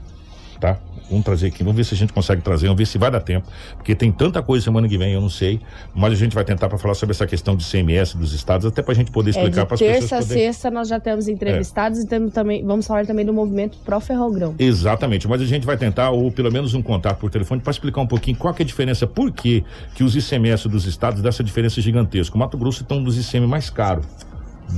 [0.62, 0.78] Tá?
[1.10, 3.20] Vamos trazer aqui, vamos ver se a gente consegue trazer, vamos ver se vai dar
[3.20, 5.60] tempo, porque tem tanta coisa semana que vem, eu não sei,
[5.94, 8.82] mas a gente vai tentar para falar sobre essa questão de CMS dos estados, até
[8.84, 10.00] para a gente poder É, explicar de para as pessoas.
[10.00, 13.34] terça a poderem- sexta nós já temos entrevistados e temos também, vamos falar também do
[13.34, 14.54] movimento Pro Ferrogrão.
[14.60, 18.00] Exatamente, mas a gente vai tentar, ou pelo menos um contato por telefone, para explicar
[18.02, 21.44] um pouquinho qual que é a diferença, por que, que os ICMS dos estados dessa
[21.44, 22.36] diferença gigantesca.
[22.36, 24.06] O Mato Grosso tem um dos ICM mais caros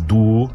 [0.08, 0.50] do,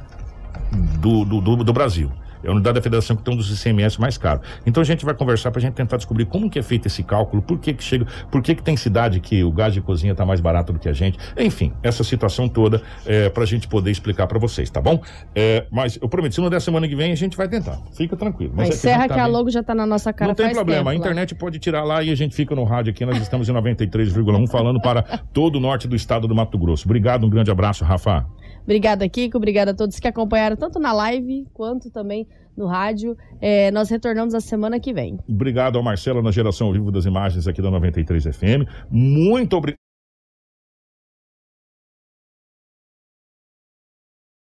[0.99, 2.11] do, do, do, do Brasil.
[2.43, 4.47] É a unidade da federação que tem um dos ICMS mais caros.
[4.67, 7.03] Então a gente vai conversar para a gente tentar descobrir como que é feito esse
[7.03, 10.13] cálculo, por que que chega, por que que tem cidade que o gás de cozinha
[10.13, 11.19] está mais barato do que a gente.
[11.37, 15.03] Enfim, essa situação toda é, para a gente poder explicar para vocês, tá bom?
[15.35, 17.79] É, mas eu prometo, se não der semana que vem, a gente vai tentar.
[17.93, 18.53] Fica tranquilo.
[18.55, 20.35] Mas Mas é encerra gente tá que a logo já tá na nossa cara não
[20.35, 21.09] tem problema, a tempo lá.
[21.09, 23.05] internet pode tirar lá e a gente fica no rádio aqui.
[23.05, 26.87] Nós estamos em 93,1 falando para todo o norte do estado do Mato Grosso.
[26.87, 28.27] Obrigado, um grande abraço, Rafa.
[28.63, 29.37] Obrigada, Kiko.
[29.37, 33.17] Obrigada a todos que acompanharam tanto na live quanto também no rádio.
[33.41, 35.19] É, nós retornamos a semana que vem.
[35.29, 38.69] Obrigado ao Marcelo na geração ao vivo das imagens aqui da 93 FM.
[38.91, 39.88] Muito obrigado.